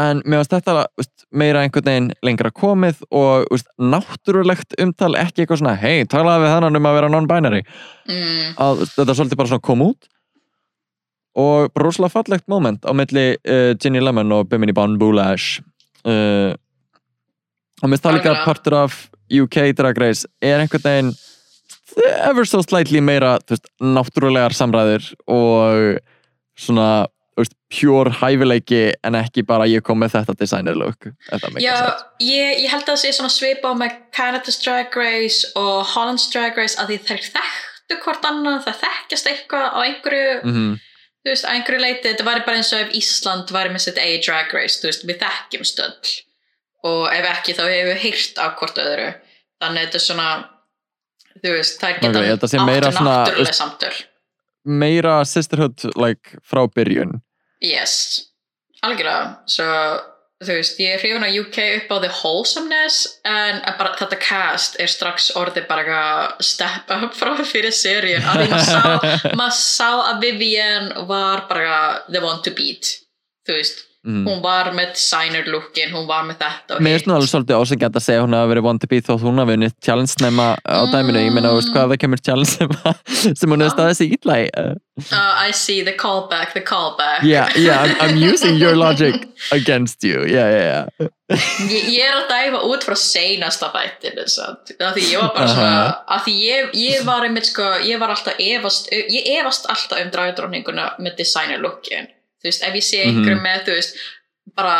[0.00, 5.44] en mér finnst þetta veist, meira einhvern veginn lengra komið og veist, náttúrulegt umtal ekki
[5.44, 7.62] eitthvað svona, hei, talaði við þannan um að vera non-binary.
[8.08, 8.56] Mm.
[8.64, 10.10] að þetta svolítið bara svona kom út.
[11.38, 15.62] Og bara rosalega fallegt moment á milli uh, Ginny Lemon og Bimini Bon Boulash
[16.06, 16.54] uh,
[17.82, 18.98] og mér finnst það líka partur af
[19.34, 21.10] UK Drag Race er einhvern veginn
[22.28, 25.98] ever so slightly meira veist, náttúrulegar samræður og
[26.54, 27.08] svona
[27.42, 31.08] veist, pure hæfileiki en ekki bara ég kom með þetta designer look.
[31.58, 31.74] Já,
[32.22, 36.28] ég, ég held að það sé svona svipa á með Canada's Drag Race og Holland's
[36.32, 40.78] Drag Race að því þær þekktu hvort annað, það þekkjast eitthvað á einhverju, Mhm.
[41.24, 43.98] þú veist, á einhverju leiti, þetta væri bara eins og ef Ísland væri með sitt
[43.98, 46.22] A Drag Race, þú veist, við þekkjum stöll.
[46.84, 49.14] Og ef ekki þá hefur við heyrt af hvort öðru,
[49.62, 50.30] þannig þetta er svona,
[51.42, 54.04] þú veist, það geta meira svona- náttúrulega samtöl.
[54.66, 57.20] meira sisterhood like frá byrjun
[57.64, 57.94] Yes,
[58.84, 59.38] algjörlega.
[59.48, 59.68] Svo
[60.44, 62.98] þú veist, ég er hrifun að UK upp á the wholesomeness
[63.28, 66.02] en bara, þetta cast er strax orðið bara
[66.44, 71.78] step up frá fyrir seríun að maður sá, sá að Vivienne var bara
[72.10, 72.96] the one to beat
[73.46, 74.22] þú veist, mm.
[74.28, 77.04] hún var með designer lookin, hún var með þetta og Mér hitt.
[77.04, 79.52] finnst nú alveg svolítið ásækjandi að segja að hún hafa verið beat þótt hún hafa
[79.52, 83.38] vunnið challenge nema á dæminu, ég meina, þú veist hvað það kemur challenge sem, að-
[83.40, 84.48] sem hún hefur staðið sig ítla í?
[84.56, 84.74] Uh,
[85.10, 87.24] Uh, I see the callback, the callback.
[87.24, 90.22] Yeah, yeah, I'm, I'm using your logic against you.
[90.22, 91.08] Yeah, yeah, yeah.
[91.66, 94.70] Ég, ég er að dæfa út frá seinasta þættinu samt.
[94.78, 95.80] af því ég var bara svona
[96.14, 100.12] af því ég, ég var einmitt sko ég var alltaf efast ég efast alltaf um
[100.14, 102.06] dragdróninguna með designer lookin
[102.44, 103.16] þú veist, ef ég sé Mhm.
[103.16, 103.96] einhverjum með, þú veist
[104.54, 104.74] bara,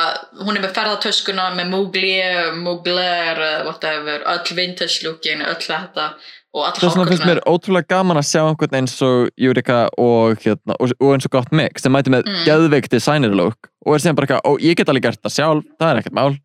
[0.44, 6.14] hún er með ferðartöskuna með Mugler, Mugler eða whatever, öll vintage lookin öll þetta
[6.54, 9.88] og all Það er svona finnst mér ótrúlega gaman að sjá einhvern eins og Júrika
[9.98, 12.34] og, hérna, og, og eins og gott mix sem mæti með Mm.
[12.36, 12.44] mm.
[12.46, 15.64] geðveik designer look og er síðan bara eitthvað, ó ég get alveg gert það sjálf
[15.80, 16.38] það er ekkert mál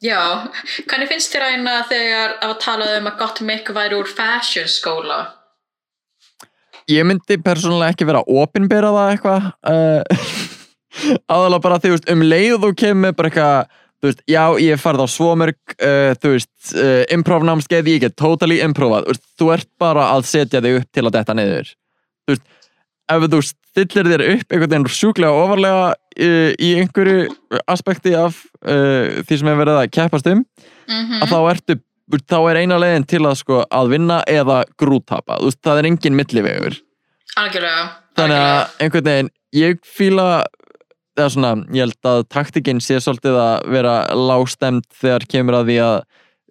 [0.00, 0.48] Já,
[0.88, 5.26] hvernig finnst þér að þegar að tala um að gott make væri úr fashion skóla?
[6.90, 10.32] Ég myndi persónulega ekki vera að opinbera það eitthvað uh,
[11.34, 13.76] aðalega bara því veist, um leið þú kemur bara eitthvað
[14.06, 18.04] veist, já ég hef farið á svo mörg uh, þú veist, uh, improv námskeið ég
[18.06, 21.74] get totally improvað, þú ert bara að setja þig upp til að detta niður.
[22.24, 22.46] Þú veist,
[23.10, 29.20] ef þú stillir þér upp einhvern veginn sjúklega ofarlega uh, í einhverju aspekti af uh,
[29.26, 30.44] því sem hefur verið að keppast um
[30.90, 31.74] Mm að þá ertu
[32.28, 35.84] þá er eina leiðin til að sko að vinna eða grútapa, þú veist, það er
[35.90, 36.76] engin millivegur
[37.36, 37.84] Algjörlega.
[38.16, 40.44] þannig að einhvern veginn ég fíla
[41.16, 45.78] eða svona, ég held að taktikinn sé svolítið að vera lágstemt þegar kemur að því
[45.84, 45.96] að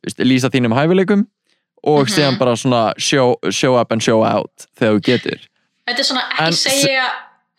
[0.04, 1.28] veist, lýsa þínum hæfileikum
[1.84, 2.12] og Mhm.
[2.16, 5.40] síðan bara svona show, show up and show out þegar þú getur
[5.88, 7.08] Þetta er svona ekki En- segja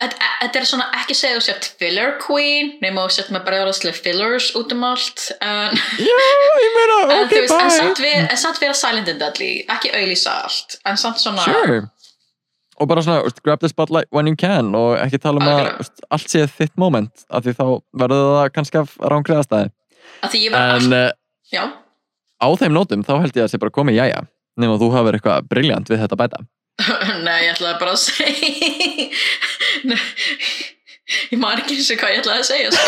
[0.01, 3.97] Þetta þetta er svona ekki segja þú sett filler queen nema þú sett með bregðarslega
[4.01, 7.77] fillers út um allt en, já, ég meina, en, ok, veist, en, bye.
[7.77, 11.81] samt við, en samt vera silent and deadly ekki auðlýsa allt en samt svona sure.
[12.81, 15.83] Og bara svona, grab the spotlight when you can og ekki tala um að Algjörlega.
[15.83, 17.65] veist, allt sé þitt moment af því þá
[18.03, 19.69] verður það kannski af rángriðastæði
[20.25, 21.07] að því ég var en uh,
[21.53, 21.63] já,
[22.41, 24.25] á þeim nótum þá held ég að það sé bara komið jæja
[24.61, 26.41] nema þú hafur eitthvað briljant við þetta að bæta
[27.25, 29.09] nei ég ætlaði bara að segja
[29.91, 29.99] Nei,
[31.31, 32.87] ég maður ekki eins og hvað ég ætlaði að segja sko.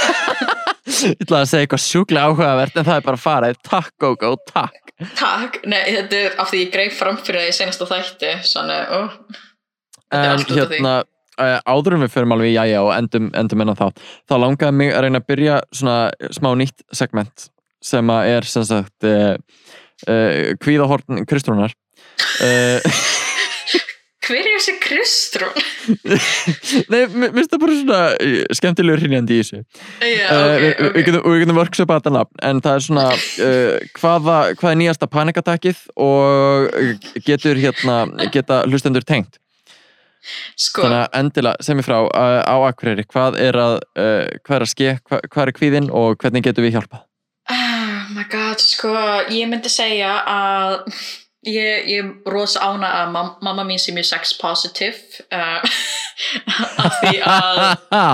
[1.13, 4.91] Ég ætlaði að segja eitthvað sjúklega áhugavert en það er bara farið, takk Gógó, takk.
[5.17, 8.75] Takk, nei þetta er af því ég greif fram fyrir það í senasta þætti svona,
[8.91, 8.99] ó,
[10.11, 10.79] er En allt út af því.
[10.81, 10.93] hérna,
[11.71, 13.87] áður en við förum alveg í jæja og endum, endum enn á þá
[14.29, 15.97] þá langaði mig að reyna að byrja svona
[16.37, 17.47] smá nýtt segment
[17.83, 19.33] sem að er sem sagt uh,
[20.07, 21.73] uh, kvíðahorn Kristrúnar.
[22.43, 22.79] Uh,
[24.23, 25.57] hver er þessi Kristrún?
[26.91, 29.61] Nei, mér finnst það bara svona uh, skemmtilegur hrýnjandi í þessu.
[30.03, 33.05] Já, Uh, ok, við, við getum, við getum workshopa þetta nafn en það er svona
[33.13, 36.75] uh, hvaða, hvað er nýjasta panikattakið og
[37.27, 37.97] getur hérna
[38.33, 39.39] geta hlustendur tengt?
[40.55, 44.65] Sko, þannig að endilega sem ég frá á Akureyri hvað er að uh, hvað er
[44.65, 47.03] að ske, hvað, hvað er kvíðin og hvernig getum við hjálpað?
[47.51, 48.93] Oh my god, sko
[49.33, 50.77] ég myndi segja að
[51.45, 55.61] ég, ég er rosa ána að mam mamma mín sem er sex positive uh,
[56.85, 57.61] af því að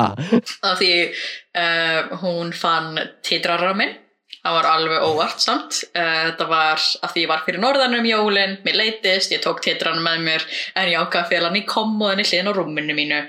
[0.70, 3.98] af því uh, hún fann titrara minn
[4.40, 5.82] það var alveg óvart samt.
[5.92, 9.60] Uh, þetta var af því ég var fyrir norðan um jólin mér leittist, ég tók
[9.66, 10.46] titrana með mér
[10.80, 13.20] en ég ákvað að fela hann í kommóðinni hliðin á rúminu mínu.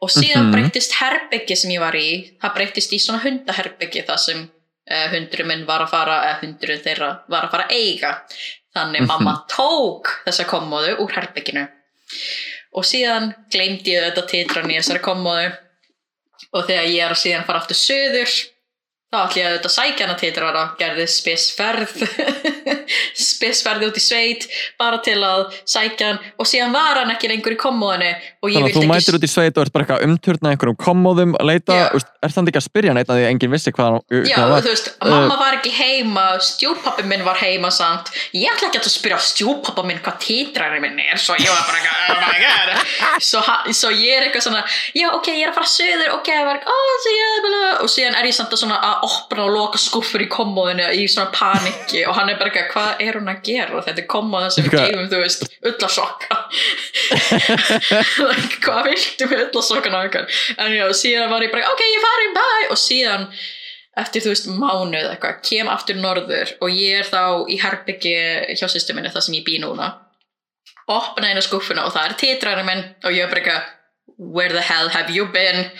[0.00, 0.52] Og síðan Mhm.
[0.56, 2.08] breyttist herbyggi sem ég var í
[2.40, 4.44] það breyttist í svona hundaherbyggi það sem
[5.12, 8.10] hundurinn minn var að fara eða hundurinn þeirra var að fara að eiga
[8.74, 9.06] þannig Mhm.
[9.06, 11.68] mamma tók þessa kommóðu úr herbygginu
[12.74, 15.52] og síðan gleymdi ég þetta titran í þessari kommóðu
[16.52, 18.30] og þegar ég er að síðan fara aftur söður
[19.14, 21.94] þá ætla ég að þetta sækja hana titrara gerði spesferð
[23.28, 24.46] spesferði út í sveit
[24.80, 26.20] bara til að sækja hann.
[26.40, 28.92] Og síðan var hann ekki lengur í kommóðinu og ég þannig að vildi þú ekki
[28.92, 32.06] mætir út í sveit og ert bara eitthvað umturna einhverjum kommóðum að leita, yeah.
[32.24, 34.72] er það ekki að spyrja neitt að því að enginn vissi hvað, Já, hvað þú
[34.72, 38.10] veist, mamma var ekki heima stjúpappi minn var heima samt.
[38.34, 41.78] Ég ætla ekki að spyrja stjúpappa minn hvað títrari minn er svo ég var bara
[41.80, 43.42] eitthvað, oh svo,
[43.72, 44.62] svo ég er eitthvað svona
[44.96, 46.30] já, ok, ég er að fara söður, ok,
[46.74, 46.84] oh,
[47.84, 51.04] og síðan er ég samt að, svona að opna og loka skuffur í kommóðinu í
[51.10, 53.82] svona panikki og hann er bara eitthvað, hvað er hún að gera?
[53.86, 56.38] Þetta er kommóða sem við gefum, þú veist ullasokka
[58.28, 60.30] like, hvað viltu með ullasokkana okkar?
[60.58, 62.70] En já, síðan var ég bara, ok, ég farin, bye.
[62.72, 63.28] Og síðan
[64.00, 68.16] eftir þú veist mánuð eitthvað, kem aftur norður og ég er þá í herbyggi
[68.58, 69.92] hjá sýstu minni það sem ég bý núna.
[70.90, 73.72] Opna eina skúffuna og það er titrarinn minn og ég er bara eitthvað
[74.16, 75.70] where the hell have you been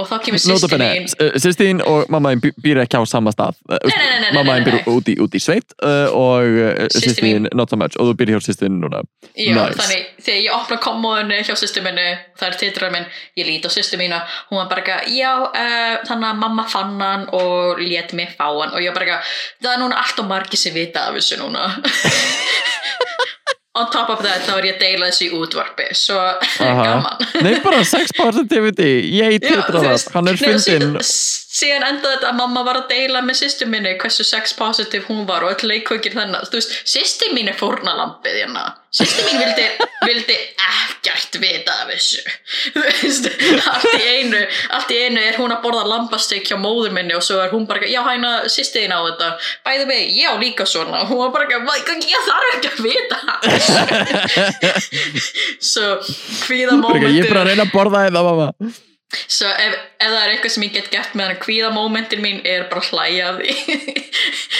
[0.00, 1.34] og þá kemur sýstu Notabene, mín.
[1.42, 3.58] sýstín og mamma bý- býr ekki á sama stað.
[3.68, 4.84] Nei, mamma nei, þín býr nei.
[4.94, 7.98] út í, út í sveit uh, og Systir sýstín not so much.
[8.00, 9.02] Og þú býr hjá sýstín núna.
[9.36, 9.76] Já, Nice.
[9.78, 12.06] þannig þegar ég opna kommóðinu hjá sýstu minni,
[12.40, 13.06] það er titrarinn minn
[13.42, 16.96] ég líti á sýstu mína, hún var bara eitthvað já, uh, þannig að mamma fann
[17.04, 18.72] hann og lét mig fá hann.
[18.72, 19.36] Og ég var bara eitthvað
[19.68, 21.68] það er núna allt og margir sem vita af þessu núna
[23.74, 26.18] on top of that þá er ég að deila þessu í útvarpi svo
[26.58, 27.22] gaman.
[27.44, 30.50] Nei, bara sex positivity, ég titra það, hann er sí-
[31.52, 35.26] síðan endaði þetta að mamma var að deila með sýstu minni hversu sex positive hún
[35.28, 38.70] var og öll leikvöngir þennan þú veist, sýstu mín er fórnalampið hérna.
[38.92, 39.64] Sýstu mín vildi,
[40.04, 42.20] vildi ekkert vita af þessu.
[42.74, 43.28] Þú veist,
[43.72, 44.40] allt í einu
[44.76, 47.64] allt í einu er hún að borða lambastek hjá móður minni og svo er hún
[47.68, 49.30] bara, já hæna sýstu þín á þetta,
[49.64, 51.02] bæði við, ég á líka svona.
[51.04, 51.74] Og hún var bara, "Vá,
[52.12, 53.18] ég þarf ekki að vita
[55.72, 55.96] svo
[56.46, 58.91] hvíða Bara ekki, Ég er bara að reyna að borða mamma
[59.26, 62.40] Svo ef, ef það er eitthvað sem ég get gert með hann kvíða mómentin mín
[62.48, 63.52] er bara að hlæja af því.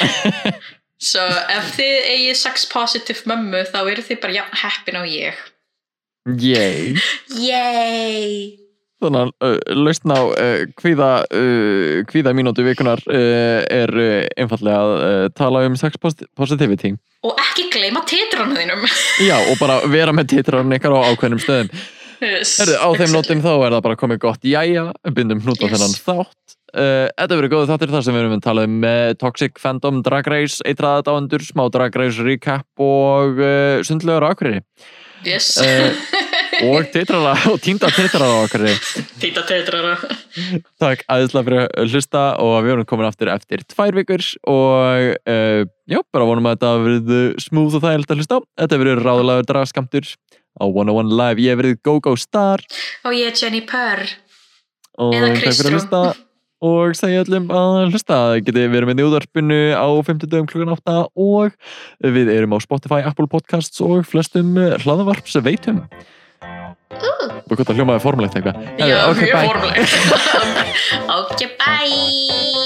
[1.13, 5.41] Svo ef þið eigið sex positive mömmu þá eru þið bara jafn heppin á ég.
[6.39, 6.93] Yay.
[7.43, 8.59] Yay!
[9.03, 14.79] Þannig að uh, lausn á uh, kvíða, uh, kvíða mínútu vikunar uh, er uh, einfallega
[14.79, 16.93] að uh, tala um sex posit- positivity.
[17.27, 18.87] Og ekki gleyma titrannu þínum.
[19.27, 21.75] Já, og bara vera með titran ykkar á ákveðnum stöðum
[22.23, 24.45] Herðu, á þeim nótum þá er það bara komið gott.
[24.47, 24.85] Jæja,
[25.17, 25.73] bindum hnút á Yes.
[25.75, 26.57] þennan þátt.
[26.73, 29.99] Uh, Þetta verður góðu þáttir þar sem við erum að tala um uh, Toxic Fandom,
[30.07, 34.63] Drag Race, eitraða dáendur smá Drag Race recap og uh, sundlegar ákveðri
[35.23, 35.93] Yes, Eh,
[36.67, 38.73] og titrara og tínda titrara ákveðri
[39.23, 39.93] títa titrara
[40.83, 46.01] Takk aðeinslega fyrir að hlusta og við erum komin aftur eftir tvær vikur og já,
[46.11, 47.15] bara vonum að þetta verið
[47.45, 48.45] smúð og þægilegt að hlusta á.
[48.65, 50.11] Þetta verið ráðlegaður dragskamtur
[50.59, 51.43] á 101 Live.
[51.43, 52.65] Ég hef verið GoGo Star
[53.07, 54.05] Og ég er Jenny Purr
[54.99, 56.03] Eða hlusta
[56.63, 58.15] og segja öllum að hlusta.
[58.15, 61.51] Það geti verið með í útvarpinu á 50 dögum klukkan 8 og
[62.15, 65.83] við erum á Spotify, Apple Podcasts og flestum hlaðavarps veitum.
[66.93, 68.57] Og gott að hljómaði formulegt eitthvað.
[68.79, 69.49] Já, ok, bye.
[69.51, 69.91] formulegt
[71.19, 72.63] Ok, bye!